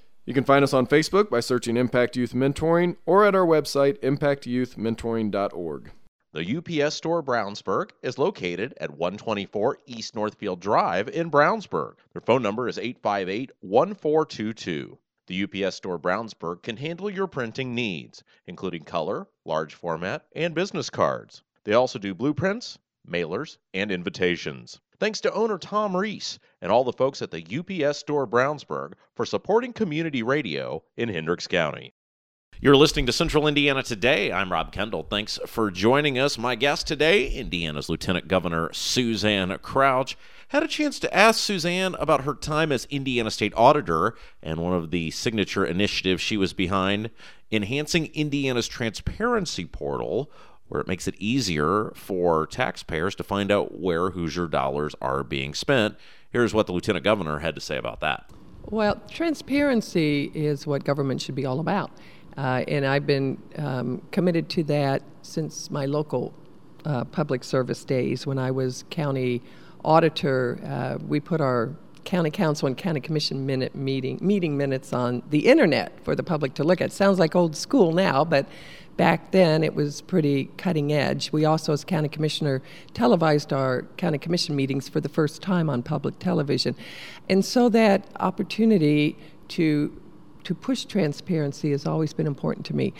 You 0.23 0.35
can 0.35 0.43
find 0.43 0.63
us 0.63 0.73
on 0.73 0.85
Facebook 0.85 1.31
by 1.31 1.39
searching 1.39 1.77
Impact 1.77 2.15
Youth 2.15 2.33
Mentoring 2.33 2.95
or 3.07 3.25
at 3.25 3.33
our 3.33 3.45
website, 3.45 3.99
impactyouthmentoring.org. 4.01 5.91
The 6.33 6.57
UPS 6.57 6.93
store 6.93 7.23
Brownsburg 7.23 7.89
is 8.03 8.19
located 8.19 8.75
at 8.79 8.91
124 8.91 9.79
East 9.87 10.15
Northfield 10.15 10.59
Drive 10.59 11.09
in 11.09 11.31
Brownsburg. 11.31 11.95
Their 12.13 12.21
phone 12.21 12.43
number 12.43 12.67
is 12.67 12.77
858 12.77 13.51
1422. 13.61 14.99
The 15.25 15.43
UPS 15.43 15.75
store 15.75 15.97
Brownsburg 15.97 16.61
can 16.61 16.77
handle 16.77 17.09
your 17.09 17.27
printing 17.27 17.73
needs, 17.73 18.23
including 18.45 18.83
color, 18.83 19.27
large 19.43 19.73
format, 19.73 20.27
and 20.35 20.53
business 20.53 20.91
cards. 20.91 21.41
They 21.63 21.73
also 21.73 21.97
do 21.97 22.13
blueprints, 22.13 22.77
mailers, 23.09 23.57
and 23.73 23.91
invitations. 23.91 24.79
Thanks 25.01 25.19
to 25.21 25.33
owner 25.33 25.57
Tom 25.57 25.97
Reese 25.97 26.37
and 26.61 26.71
all 26.71 26.83
the 26.83 26.93
folks 26.93 27.23
at 27.23 27.31
the 27.31 27.43
UPS 27.43 27.97
store 27.97 28.27
Brownsburg 28.27 28.93
for 29.15 29.25
supporting 29.25 29.73
community 29.73 30.21
radio 30.21 30.83
in 30.95 31.09
Hendricks 31.09 31.47
County. 31.47 31.95
You're 32.59 32.77
listening 32.77 33.07
to 33.07 33.11
Central 33.11 33.47
Indiana 33.47 33.81
Today. 33.81 34.31
I'm 34.31 34.51
Rob 34.51 34.71
Kendall. 34.71 35.01
Thanks 35.01 35.39
for 35.47 35.71
joining 35.71 36.19
us. 36.19 36.37
My 36.37 36.53
guest 36.53 36.85
today, 36.85 37.27
Indiana's 37.27 37.89
Lieutenant 37.89 38.27
Governor 38.27 38.71
Suzanne 38.73 39.57
Crouch, 39.63 40.15
had 40.49 40.61
a 40.61 40.67
chance 40.67 40.99
to 40.99 41.11
ask 41.11 41.39
Suzanne 41.39 41.95
about 41.95 42.21
her 42.21 42.35
time 42.35 42.71
as 42.71 42.85
Indiana 42.91 43.31
State 43.31 43.53
Auditor 43.57 44.13
and 44.43 44.59
one 44.59 44.73
of 44.73 44.91
the 44.91 45.09
signature 45.09 45.65
initiatives 45.65 46.21
she 46.21 46.37
was 46.37 46.53
behind, 46.53 47.09
enhancing 47.51 48.05
Indiana's 48.13 48.67
transparency 48.67 49.65
portal, 49.65 50.29
where 50.71 50.79
it 50.79 50.87
makes 50.87 51.05
it 51.05 51.15
easier 51.19 51.91
for 51.95 52.47
taxpayers 52.47 53.13
to 53.13 53.23
find 53.23 53.51
out 53.51 53.77
where 53.77 54.11
Hoosier 54.11 54.47
dollars 54.47 54.95
are 55.01 55.21
being 55.21 55.53
spent. 55.53 55.97
Here's 56.29 56.53
what 56.53 56.65
the 56.65 56.71
Lieutenant 56.71 57.03
Governor 57.03 57.39
had 57.39 57.55
to 57.55 57.61
say 57.61 57.75
about 57.75 57.99
that. 57.99 58.29
Well, 58.69 59.01
transparency 59.09 60.31
is 60.33 60.65
what 60.65 60.85
government 60.85 61.21
should 61.21 61.35
be 61.35 61.45
all 61.45 61.59
about. 61.59 61.91
Uh, 62.37 62.63
and 62.69 62.85
I've 62.85 63.05
been 63.05 63.37
um, 63.57 64.01
committed 64.11 64.47
to 64.51 64.63
that 64.63 65.01
since 65.23 65.69
my 65.69 65.85
local 65.85 66.33
uh, 66.85 67.03
public 67.03 67.43
service 67.43 67.83
days. 67.83 68.25
When 68.25 68.39
I 68.39 68.51
was 68.51 68.85
county 68.89 69.41
auditor, 69.83 70.57
uh, 70.65 71.03
we 71.05 71.19
put 71.19 71.41
our 71.41 71.75
county 72.05 72.31
council 72.31 72.67
and 72.67 72.77
county 72.77 72.99
commission 72.99 73.45
minute 73.45 73.75
meeting 73.75 74.17
meeting 74.21 74.57
minutes 74.57 74.91
on 74.91 75.21
the 75.29 75.47
internet 75.47 76.03
for 76.03 76.15
the 76.15 76.23
public 76.23 76.53
to 76.55 76.63
look 76.63 76.81
at. 76.81 76.91
Sounds 76.91 77.19
like 77.19 77.35
old 77.35 77.55
school 77.55 77.91
now, 77.91 78.23
but 78.23 78.47
back 78.97 79.31
then 79.31 79.63
it 79.63 79.73
was 79.75 80.01
pretty 80.01 80.45
cutting 80.57 80.91
edge. 80.91 81.31
We 81.31 81.45
also, 81.45 81.73
as 81.73 81.83
county 81.83 82.09
commissioner, 82.09 82.61
televised 82.93 83.53
our 83.53 83.83
county 83.97 84.17
commission 84.17 84.55
meetings 84.55 84.89
for 84.89 84.99
the 84.99 85.09
first 85.09 85.41
time 85.41 85.69
on 85.69 85.83
public 85.83 86.19
television. 86.19 86.75
And 87.29 87.43
so 87.43 87.69
that 87.69 88.07
opportunity 88.19 89.17
to 89.49 89.97
to 90.43 90.55
push 90.55 90.85
transparency 90.85 91.69
has 91.69 91.85
always 91.85 92.13
been 92.13 92.25
important 92.25 92.65
to 92.65 92.75
me. 92.75 92.93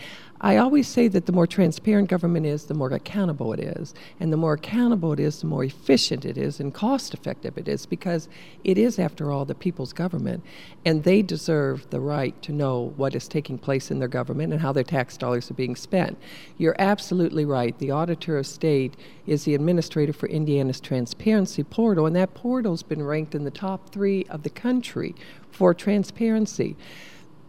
I 0.44 0.56
always 0.56 0.88
say 0.88 1.06
that 1.06 1.26
the 1.26 1.32
more 1.32 1.46
transparent 1.46 2.08
government 2.08 2.46
is, 2.46 2.64
the 2.64 2.74
more 2.74 2.90
accountable 2.90 3.52
it 3.52 3.60
is. 3.60 3.94
And 4.18 4.32
the 4.32 4.36
more 4.36 4.54
accountable 4.54 5.12
it 5.12 5.20
is, 5.20 5.40
the 5.40 5.46
more 5.46 5.62
efficient 5.62 6.24
it 6.24 6.36
is 6.36 6.58
and 6.58 6.74
cost 6.74 7.14
effective 7.14 7.56
it 7.56 7.68
is 7.68 7.86
because 7.86 8.28
it 8.64 8.76
is, 8.76 8.98
after 8.98 9.30
all, 9.30 9.44
the 9.44 9.54
people's 9.54 9.92
government. 9.92 10.42
And 10.84 11.04
they 11.04 11.22
deserve 11.22 11.88
the 11.90 12.00
right 12.00 12.40
to 12.42 12.50
know 12.50 12.92
what 12.96 13.14
is 13.14 13.28
taking 13.28 13.56
place 13.56 13.92
in 13.92 14.00
their 14.00 14.08
government 14.08 14.52
and 14.52 14.60
how 14.60 14.72
their 14.72 14.82
tax 14.82 15.16
dollars 15.16 15.48
are 15.48 15.54
being 15.54 15.76
spent. 15.76 16.18
You're 16.58 16.76
absolutely 16.76 17.44
right. 17.44 17.78
The 17.78 17.92
Auditor 17.92 18.36
of 18.36 18.46
State 18.48 18.96
is 19.28 19.44
the 19.44 19.54
administrator 19.54 20.12
for 20.12 20.28
Indiana's 20.28 20.80
transparency 20.80 21.62
portal, 21.62 22.04
and 22.06 22.16
that 22.16 22.34
portal's 22.34 22.82
been 22.82 23.04
ranked 23.04 23.36
in 23.36 23.44
the 23.44 23.50
top 23.52 23.90
three 23.90 24.24
of 24.24 24.42
the 24.42 24.50
country 24.50 25.14
for 25.52 25.72
transparency. 25.72 26.74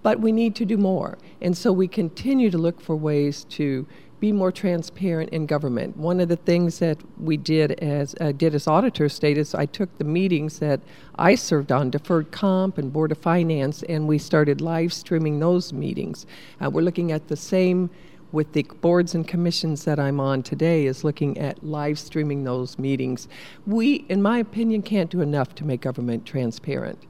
But 0.04 0.20
we 0.20 0.32
need 0.32 0.56
to 0.56 0.66
do 0.66 0.78
more. 0.78 1.18
And 1.42 1.58
so 1.58 1.72
we 1.72 1.88
continue 1.88 2.52
to 2.52 2.58
look 2.58 2.80
for 2.80 2.96
ways 2.96 3.46
to 3.46 3.88
be 4.24 4.32
more 4.32 4.54
transparent 4.54 5.30
in 5.32 5.46
government. 5.46 5.98
One 5.98 6.22
of 6.22 6.30
the 6.30 6.38
things 6.38 6.80
that 6.80 6.98
we 7.20 7.36
did 7.36 7.74
as 7.84 8.16
uh, 8.22 8.32
did 8.32 8.56
as 8.56 8.68
auditor 8.68 9.10
state 9.10 9.38
is 9.38 9.54
I 9.54 9.66
took 9.66 9.98
the 9.98 10.06
meetings 10.06 10.60
that 10.60 10.80
I 11.18 11.36
served 11.36 11.74
on, 11.74 11.90
deferred 11.90 12.32
comp 12.32 12.78
and 12.78 12.94
board 12.94 13.12
of 13.12 13.18
finance, 13.18 13.84
and 13.84 14.08
we 14.08 14.18
started 14.18 14.62
live 14.62 14.94
streaming 14.94 15.40
those 15.40 15.74
meetings. 15.74 16.26
Uh, 16.64 16.70
we're 16.70 16.84
looking 16.84 17.12
at 17.12 17.28
the 17.28 17.36
same 17.36 17.90
with 18.32 18.54
the 18.54 18.64
boards 18.80 19.14
and 19.14 19.28
commissions 19.28 19.84
that 19.84 20.00
I'm 20.00 20.22
on 20.22 20.42
today 20.42 20.86
is 20.86 21.04
looking 21.04 21.38
at 21.38 21.62
live 21.62 22.00
streaming 22.00 22.46
those 22.46 22.80
meetings. 22.80 23.28
We, 23.68 24.06
in 24.08 24.22
my 24.22 24.40
opinion, 24.40 24.84
can't 24.84 25.10
do 25.10 25.20
enough 25.20 25.54
to 25.56 25.66
make 25.66 25.82
government 25.82 26.26
transparent 26.26 27.04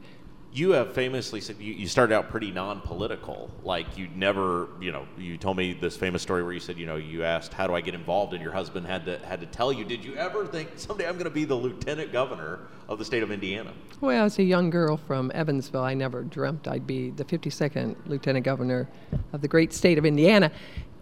you 0.54 0.72
have 0.72 0.94
famously 0.94 1.42
said 1.42 1.58
you, 1.60 1.74
you, 1.74 1.88
started 1.88 2.14
out 2.14 2.30
pretty 2.30 2.52
non-political. 2.52 3.50
Like 3.64 3.98
you 3.98 4.08
never 4.16 4.68
you 4.80 4.92
know 4.92 5.08
you 5.18 5.38
told 5.38 5.58
me 5.58 5.74
this 5.74 5.98
famous 5.98 6.22
story 6.22 6.44
where 6.44 6.54
you 6.54 6.60
said 6.60 6.78
you 6.78 6.86
know 6.86 6.96
you 6.96 7.24
asked 7.24 7.54
how 7.54 7.66
do 7.66 7.74
i 7.74 7.82
get 7.82 7.96
involved? 7.96 8.34
And 8.34 8.42
your 8.42 8.52
husband 8.52 8.86
had 8.86 9.06
to 9.06 9.18
had 9.20 9.40
to 9.42 9.48
tell 9.48 9.74
you 9.74 9.84
did 9.84 10.06
you 10.06 10.16
ever 10.16 10.46
think 10.46 10.70
someday 10.76 11.08
i'm 11.08 11.14
going 11.14 11.26
to 11.26 11.32
be 11.32 11.46
the 11.46 11.56
lieutenant 11.56 12.12
governor 12.12 12.60
of 12.88 13.00
the 13.00 13.06
state 13.06 13.24
of 13.24 13.32
indiana? 13.32 13.74
Well 14.00 14.26
as 14.26 14.38
a 14.38 14.44
young 14.44 14.70
girl 14.70 14.98
from 14.98 15.32
evansville. 15.34 15.84
I 15.84 15.96
never 15.96 16.22
dreamt 16.22 16.68
i'd 16.68 16.86
be 16.86 17.10
the 17.10 17.26
52nd 17.26 17.96
lieutenant 18.06 18.46
governor 18.46 18.88
of 19.34 19.42
the 19.42 19.48
great 19.48 19.74
state 19.74 19.98
of 19.98 20.06
indiana. 20.06 20.52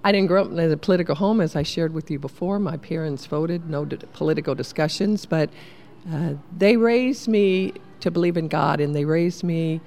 I 0.03 0.11
didn't 0.11 0.29
grow 0.29 0.45
up 0.45 0.51
in 0.51 0.59
a 0.59 0.77
political 0.77 1.13
home, 1.13 1.41
as 1.41 1.55
I 1.55 1.61
shared 1.61 1.93
with 1.93 2.09
you 2.09 2.17
before. 2.17 2.57
My 2.57 2.75
parents 2.75 3.27
voted, 3.27 3.69
no 3.69 3.85
political 4.13 4.55
discussions, 4.55 5.27
but 5.27 5.51
uh, 6.09 6.33
they 6.57 6.77
raised 6.77 7.27
me 7.27 7.73
to 7.99 8.11
believe 8.11 8.37
in 8.37 8.47
God, 8.47 8.79
and 8.79 8.95
they 8.95 9.05
raised 9.05 9.43
me 9.43 9.81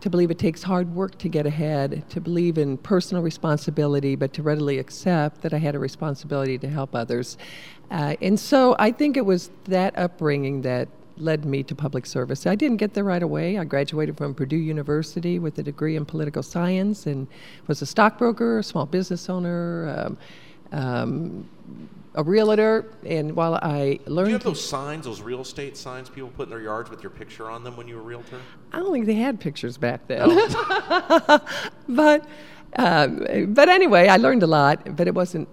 to 0.00 0.10
believe 0.10 0.30
it 0.30 0.38
takes 0.38 0.62
hard 0.62 0.94
work 0.94 1.18
to 1.18 1.28
get 1.28 1.46
ahead, 1.46 2.04
to 2.10 2.20
believe 2.20 2.58
in 2.58 2.76
personal 2.78 3.22
responsibility, 3.22 4.14
but 4.16 4.32
to 4.34 4.42
readily 4.42 4.78
accept 4.78 5.40
that 5.42 5.52
I 5.52 5.58
had 5.58 5.74
a 5.74 5.78
responsibility 5.78 6.58
to 6.58 6.68
help 6.68 6.94
others. 6.94 7.38
Uh, 7.90 8.14
and 8.20 8.38
so 8.38 8.76
I 8.78 8.92
think 8.92 9.16
it 9.16 9.24
was 9.24 9.50
that 9.64 9.98
upbringing 9.98 10.62
that 10.62 10.88
led 11.16 11.44
me 11.44 11.62
to 11.64 11.74
public 11.74 12.06
service. 12.06 12.46
I 12.46 12.54
didn't 12.54 12.76
get 12.76 12.94
there 12.94 13.02
right 13.02 13.22
away. 13.22 13.58
I 13.58 13.64
graduated 13.64 14.16
from 14.16 14.34
Purdue 14.34 14.56
University 14.56 15.38
with 15.38 15.58
a 15.58 15.62
degree 15.62 15.96
in 15.96 16.04
political 16.04 16.42
science 16.42 17.06
and 17.06 17.26
was 17.66 17.82
a 17.82 17.86
stockbroker, 17.86 18.58
a 18.58 18.62
small 18.62 18.86
business 18.86 19.28
owner. 19.28 19.88
Um, 19.96 20.18
um, 20.72 21.48
a 22.14 22.22
realtor, 22.22 22.84
and 23.06 23.34
while 23.36 23.54
I 23.54 24.00
learned, 24.06 24.26
do 24.26 24.30
you 24.30 24.38
have 24.38 24.42
those 24.42 24.64
signs, 24.64 25.04
those 25.04 25.20
real 25.20 25.40
estate 25.40 25.76
signs 25.76 26.08
people 26.08 26.30
put 26.30 26.44
in 26.44 26.50
their 26.50 26.60
yards 26.60 26.90
with 26.90 27.02
your 27.02 27.10
picture 27.10 27.48
on 27.50 27.62
them 27.62 27.76
when 27.76 27.86
you 27.86 27.94
were 27.94 28.00
a 28.00 28.04
realtor? 28.04 28.40
I 28.72 28.78
don't 28.78 28.92
think 28.92 29.06
they 29.06 29.14
had 29.14 29.38
pictures 29.38 29.78
back 29.78 30.06
then. 30.08 30.26
Oh. 30.28 31.40
but, 31.88 32.26
um, 32.76 33.54
but 33.54 33.68
anyway, 33.68 34.08
I 34.08 34.16
learned 34.16 34.42
a 34.42 34.48
lot. 34.48 34.96
But 34.96 35.06
it 35.06 35.14
wasn't. 35.14 35.48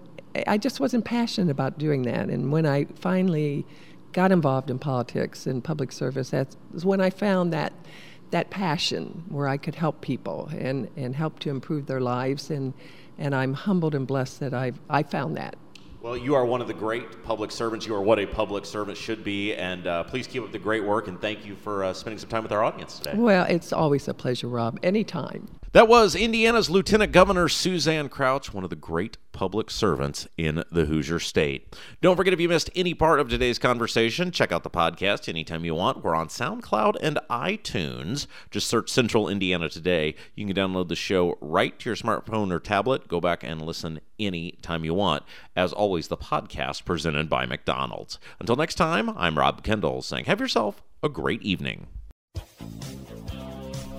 I 0.46 0.58
just 0.58 0.80
wasn't 0.80 1.04
passionate 1.04 1.50
about 1.50 1.78
doing 1.78 2.02
that. 2.02 2.28
And 2.28 2.52
when 2.52 2.66
I 2.66 2.84
finally 2.96 3.64
got 4.12 4.32
involved 4.32 4.68
in 4.68 4.78
politics 4.78 5.46
and 5.46 5.62
public 5.62 5.92
service, 5.92 6.30
that's 6.30 6.56
when 6.82 7.00
I 7.00 7.10
found 7.10 7.52
that 7.52 7.72
that 8.32 8.50
passion 8.50 9.24
where 9.28 9.46
I 9.46 9.56
could 9.56 9.76
help 9.76 10.00
people 10.00 10.50
and, 10.58 10.90
and 10.96 11.14
help 11.14 11.38
to 11.40 11.50
improve 11.50 11.86
their 11.86 12.00
lives. 12.00 12.50
And, 12.50 12.74
and 13.18 13.34
I'm 13.34 13.54
humbled 13.54 13.94
and 13.94 14.06
blessed 14.06 14.40
that 14.40 14.54
I've, 14.54 14.78
I 14.88 15.02
found 15.02 15.36
that. 15.36 15.56
Well, 16.02 16.16
you 16.16 16.36
are 16.36 16.46
one 16.46 16.60
of 16.60 16.68
the 16.68 16.74
great 16.74 17.24
public 17.24 17.50
servants. 17.50 17.84
You 17.84 17.94
are 17.96 18.00
what 18.00 18.20
a 18.20 18.26
public 18.26 18.64
servant 18.64 18.96
should 18.96 19.24
be. 19.24 19.54
And 19.54 19.88
uh, 19.88 20.04
please 20.04 20.28
keep 20.28 20.42
up 20.42 20.52
the 20.52 20.58
great 20.58 20.84
work. 20.84 21.08
And 21.08 21.20
thank 21.20 21.44
you 21.44 21.56
for 21.56 21.82
uh, 21.82 21.92
spending 21.92 22.18
some 22.18 22.28
time 22.28 22.44
with 22.44 22.52
our 22.52 22.62
audience 22.62 22.98
today. 22.98 23.16
Well, 23.16 23.44
it's 23.46 23.72
always 23.72 24.06
a 24.06 24.14
pleasure, 24.14 24.46
Rob. 24.46 24.78
Anytime. 24.84 25.48
That 25.76 25.88
was 25.88 26.14
Indiana's 26.14 26.70
Lieutenant 26.70 27.12
Governor 27.12 27.50
Suzanne 27.50 28.08
Crouch, 28.08 28.54
one 28.54 28.64
of 28.64 28.70
the 28.70 28.76
great 28.76 29.18
public 29.32 29.70
servants 29.70 30.26
in 30.38 30.64
the 30.72 30.86
Hoosier 30.86 31.20
State. 31.20 31.76
Don't 32.00 32.16
forget 32.16 32.32
if 32.32 32.40
you 32.40 32.48
missed 32.48 32.70
any 32.74 32.94
part 32.94 33.20
of 33.20 33.28
today's 33.28 33.58
conversation, 33.58 34.30
check 34.30 34.52
out 34.52 34.62
the 34.62 34.70
podcast 34.70 35.28
anytime 35.28 35.66
you 35.66 35.74
want. 35.74 36.02
We're 36.02 36.14
on 36.14 36.28
SoundCloud 36.28 36.96
and 37.02 37.18
iTunes. 37.28 38.26
Just 38.50 38.68
search 38.68 38.88
Central 38.88 39.28
Indiana 39.28 39.68
Today. 39.68 40.14
You 40.34 40.46
can 40.46 40.56
download 40.56 40.88
the 40.88 40.96
show 40.96 41.36
right 41.42 41.78
to 41.78 41.90
your 41.90 41.96
smartphone 41.96 42.50
or 42.52 42.58
tablet. 42.58 43.06
Go 43.06 43.20
back 43.20 43.44
and 43.44 43.60
listen 43.60 44.00
anytime 44.18 44.82
you 44.82 44.94
want. 44.94 45.24
As 45.54 45.74
always, 45.74 46.08
the 46.08 46.16
podcast 46.16 46.86
presented 46.86 47.28
by 47.28 47.44
McDonald's. 47.44 48.18
Until 48.40 48.56
next 48.56 48.76
time, 48.76 49.10
I'm 49.10 49.36
Rob 49.38 49.62
Kendall 49.62 50.00
saying, 50.00 50.24
have 50.24 50.40
yourself 50.40 50.82
a 51.02 51.10
great 51.10 51.42
evening. 51.42 51.88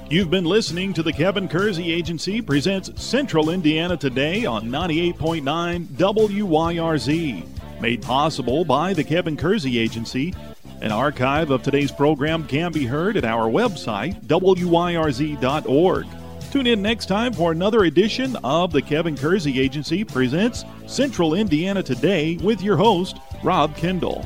You've 0.10 0.30
been 0.30 0.46
listening 0.46 0.94
to 0.94 1.04
the 1.04 1.12
Kevin 1.12 1.50
Kersey 1.50 1.92
Agency 1.92 2.42
presents 2.42 2.90
Central 3.04 3.50
Indiana 3.50 3.98
Today 3.98 4.46
on 4.46 4.70
98.9 4.70 5.86
WYRZ. 5.86 7.82
Made 7.82 8.02
possible 8.02 8.64
by 8.64 8.94
the 8.94 9.04
Kevin 9.04 9.36
Kersey 9.36 9.78
Agency. 9.78 10.34
An 10.80 10.94
archive 10.94 11.52
of 11.52 11.62
today's 11.62 11.92
program 11.92 12.48
can 12.48 12.72
be 12.72 12.86
heard 12.86 13.18
at 13.18 13.26
our 13.26 13.50
website, 13.50 14.24
wyrz.org. 14.28 16.08
Tune 16.52 16.68
in 16.68 16.82
next 16.82 17.08
time 17.08 17.34
for 17.34 17.52
another 17.52 17.84
edition 17.84 18.38
of 18.46 18.72
the 18.72 18.82
Kevin 18.82 19.18
Kersey 19.18 19.60
Agency 19.60 20.06
presents 20.06 20.64
Central 20.86 21.34
Indiana 21.34 21.84
Today 21.84 22.38
with 22.38 22.62
your 22.62 22.78
host, 22.78 23.18
Rob 23.44 23.76
Kendall. 23.76 24.26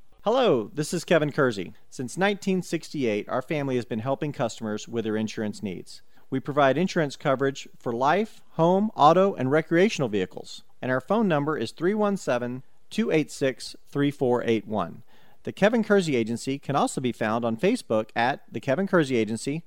Hello, 0.23 0.69
this 0.71 0.93
is 0.93 1.03
Kevin 1.03 1.31
Kersey. 1.31 1.73
Since 1.89 2.15
1968, 2.15 3.27
our 3.27 3.41
family 3.41 3.75
has 3.75 3.85
been 3.85 3.97
helping 3.97 4.31
customers 4.31 4.87
with 4.87 5.03
their 5.03 5.17
insurance 5.17 5.63
needs. 5.63 6.03
We 6.29 6.39
provide 6.39 6.77
insurance 6.77 7.15
coverage 7.15 7.67
for 7.79 7.91
life, 7.91 8.43
home, 8.51 8.91
auto, 8.95 9.33
and 9.33 9.49
recreational 9.49 10.09
vehicles, 10.09 10.61
and 10.79 10.91
our 10.91 11.01
phone 11.01 11.27
number 11.27 11.57
is 11.57 11.71
317 11.71 12.61
286 12.91 13.75
3481. 13.89 15.01
The 15.41 15.51
Kevin 15.51 15.83
Kersey 15.83 16.15
Agency 16.15 16.59
can 16.59 16.75
also 16.75 17.01
be 17.01 17.11
found 17.11 17.43
on 17.43 17.57
Facebook 17.57 18.09
at 18.15 18.41
The 18.51 18.59
Kevin 18.59 18.85
Kersey 18.85 19.15
Agency 19.15 19.63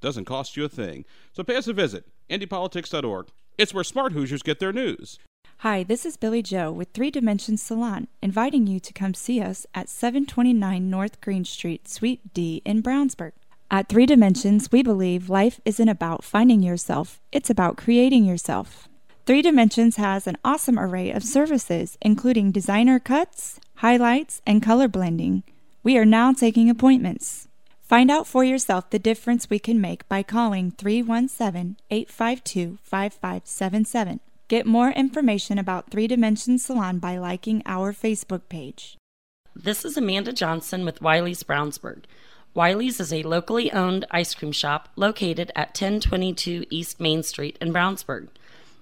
doesn't 0.00 0.24
cost 0.24 0.56
you 0.56 0.64
a 0.64 0.68
thing. 0.68 1.04
So 1.32 1.42
pay 1.42 1.56
us 1.56 1.68
a 1.68 1.72
visit, 1.72 2.06
IndyPolitics.org. 2.30 3.28
It's 3.56 3.72
where 3.74 3.84
smart 3.84 4.12
Hoosiers 4.12 4.42
get 4.42 4.58
their 4.58 4.72
news. 4.72 5.18
Hi, 5.58 5.82
this 5.82 6.04
is 6.04 6.16
Billy 6.16 6.42
Joe 6.42 6.70
with 6.70 6.90
Three 6.92 7.10
Dimensions 7.10 7.62
Salon, 7.62 8.08
inviting 8.20 8.66
you 8.66 8.80
to 8.80 8.92
come 8.92 9.14
see 9.14 9.40
us 9.40 9.66
at 9.74 9.88
729 9.88 10.90
North 10.90 11.20
Green 11.20 11.44
Street, 11.44 11.88
Suite 11.88 12.34
D 12.34 12.60
in 12.64 12.82
Brownsburg. 12.82 13.32
At 13.70 13.88
Three 13.88 14.04
Dimensions, 14.04 14.70
we 14.70 14.82
believe 14.82 15.30
life 15.30 15.60
isn't 15.64 15.88
about 15.88 16.22
finding 16.22 16.62
yourself, 16.62 17.20
it's 17.32 17.48
about 17.48 17.76
creating 17.76 18.24
yourself. 18.24 18.88
Three 19.26 19.40
Dimensions 19.40 19.96
has 19.96 20.26
an 20.26 20.36
awesome 20.44 20.78
array 20.78 21.10
of 21.10 21.24
services, 21.24 21.96
including 22.02 22.52
designer 22.52 22.98
cuts, 22.98 23.58
highlights, 23.76 24.42
and 24.46 24.62
color 24.62 24.86
blending. 24.86 25.44
We 25.82 25.96
are 25.96 26.04
now 26.04 26.32
taking 26.32 26.68
appointments. 26.68 27.48
Find 27.94 28.10
out 28.10 28.26
for 28.26 28.42
yourself 28.42 28.90
the 28.90 28.98
difference 28.98 29.48
we 29.48 29.60
can 29.60 29.80
make 29.80 30.08
by 30.08 30.24
calling 30.24 30.72
317 30.72 31.76
852 31.92 32.78
5577. 32.82 34.18
Get 34.48 34.66
more 34.66 34.90
information 34.90 35.60
about 35.60 35.92
Three 35.92 36.08
Dimension 36.08 36.58
Salon 36.58 36.98
by 36.98 37.18
liking 37.18 37.62
our 37.66 37.92
Facebook 37.92 38.48
page. 38.48 38.98
This 39.54 39.84
is 39.84 39.96
Amanda 39.96 40.32
Johnson 40.32 40.84
with 40.84 41.02
Wiley's 41.02 41.44
Brownsburg. 41.44 42.06
Wiley's 42.52 42.98
is 42.98 43.12
a 43.12 43.22
locally 43.22 43.70
owned 43.70 44.06
ice 44.10 44.34
cream 44.34 44.50
shop 44.50 44.88
located 44.96 45.52
at 45.54 45.68
1022 45.68 46.64
East 46.70 46.98
Main 46.98 47.22
Street 47.22 47.56
in 47.60 47.72
Brownsburg. 47.72 48.26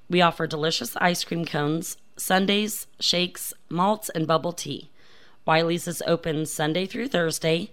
We 0.09 0.23
offer 0.23 0.47
delicious 0.47 0.97
ice 0.97 1.23
cream 1.23 1.45
cones, 1.45 1.99
sundaes, 2.17 2.87
shakes, 2.99 3.53
malts, 3.69 4.09
and 4.09 4.27
bubble 4.27 4.55
tea. 4.55 4.89
Wiley's 5.45 5.87
is 5.87 6.03
open 6.07 6.47
Sunday 6.47 6.87
through 6.87 7.09
Thursday, 7.09 7.73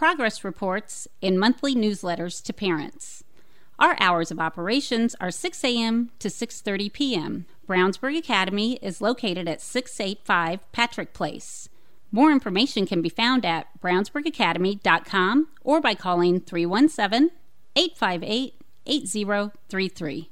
progress 0.00 0.42
reports, 0.44 1.06
and 1.22 1.38
monthly 1.38 1.74
newsletters 1.74 2.42
to 2.42 2.54
parents. 2.54 3.22
Our 3.78 3.98
hours 4.00 4.30
of 4.30 4.40
operations 4.40 5.14
are 5.20 5.30
6 5.30 5.62
a.m. 5.62 6.10
to 6.20 6.28
6:30 6.28 6.90
p.m. 6.90 7.44
Brownsburg 7.68 8.16
Academy 8.16 8.78
is 8.80 9.02
located 9.02 9.46
at 9.46 9.60
685 9.60 10.60
Patrick 10.72 11.12
Place. 11.12 11.68
More 12.10 12.32
information 12.32 12.86
can 12.86 13.02
be 13.02 13.10
found 13.10 13.44
at 13.44 13.66
brownsburgacademy.com 13.82 15.48
or 15.62 15.82
by 15.82 15.94
calling 15.94 16.40
317 16.40 17.32
858 17.76 18.54
8033. 18.86 20.30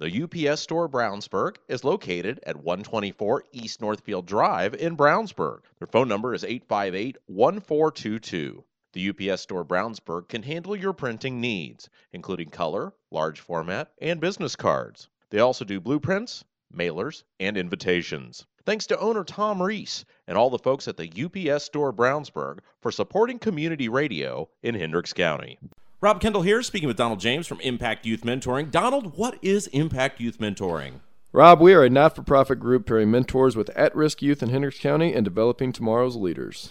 The 0.00 0.22
UPS 0.22 0.60
Store 0.60 0.86
Brownsburg 0.86 1.56
is 1.66 1.82
located 1.82 2.40
at 2.46 2.62
124 2.62 3.44
East 3.52 3.80
Northfield 3.80 4.26
Drive 4.26 4.74
in 4.74 4.98
Brownsburg. 4.98 5.60
Their 5.78 5.88
phone 5.88 6.08
number 6.08 6.34
is 6.34 6.44
858 6.44 7.16
1422. 7.26 8.64
The 8.94 9.10
UPS 9.10 9.42
Store 9.42 9.64
Brownsburg 9.64 10.28
can 10.28 10.42
handle 10.42 10.74
your 10.74 10.94
printing 10.94 11.40
needs, 11.40 11.90
including 12.12 12.48
color, 12.48 12.94
large 13.10 13.38
format, 13.38 13.92
and 14.00 14.18
business 14.18 14.56
cards. 14.56 15.08
They 15.28 15.40
also 15.40 15.66
do 15.66 15.78
blueprints, 15.78 16.44
mailers, 16.74 17.24
and 17.38 17.58
invitations. 17.58 18.46
Thanks 18.64 18.86
to 18.86 18.98
owner 18.98 19.24
Tom 19.24 19.62
Reese 19.62 20.04
and 20.26 20.38
all 20.38 20.50
the 20.50 20.58
folks 20.58 20.88
at 20.88 20.96
the 20.96 21.10
UPS 21.10 21.64
Store 21.64 21.92
Brownsburg 21.92 22.60
for 22.80 22.90
supporting 22.90 23.38
community 23.38 23.88
radio 23.88 24.48
in 24.62 24.74
Hendricks 24.74 25.12
County. 25.12 25.58
Rob 26.00 26.20
Kendall 26.20 26.42
here, 26.42 26.62
speaking 26.62 26.86
with 26.86 26.96
Donald 26.96 27.20
James 27.20 27.46
from 27.46 27.60
Impact 27.60 28.06
Youth 28.06 28.22
Mentoring. 28.22 28.70
Donald, 28.70 29.18
what 29.18 29.38
is 29.42 29.66
Impact 29.68 30.20
Youth 30.20 30.38
Mentoring? 30.38 31.00
Rob, 31.32 31.60
we 31.60 31.74
are 31.74 31.84
a 31.84 31.90
not 31.90 32.14
for 32.14 32.22
profit 32.22 32.58
group 32.58 32.86
pairing 32.86 33.10
mentors 33.10 33.54
with 33.54 33.68
at 33.70 33.94
risk 33.94 34.22
youth 34.22 34.42
in 34.42 34.48
Hendricks 34.48 34.78
County 34.78 35.12
and 35.12 35.24
developing 35.24 35.72
tomorrow's 35.72 36.16
leaders. 36.16 36.70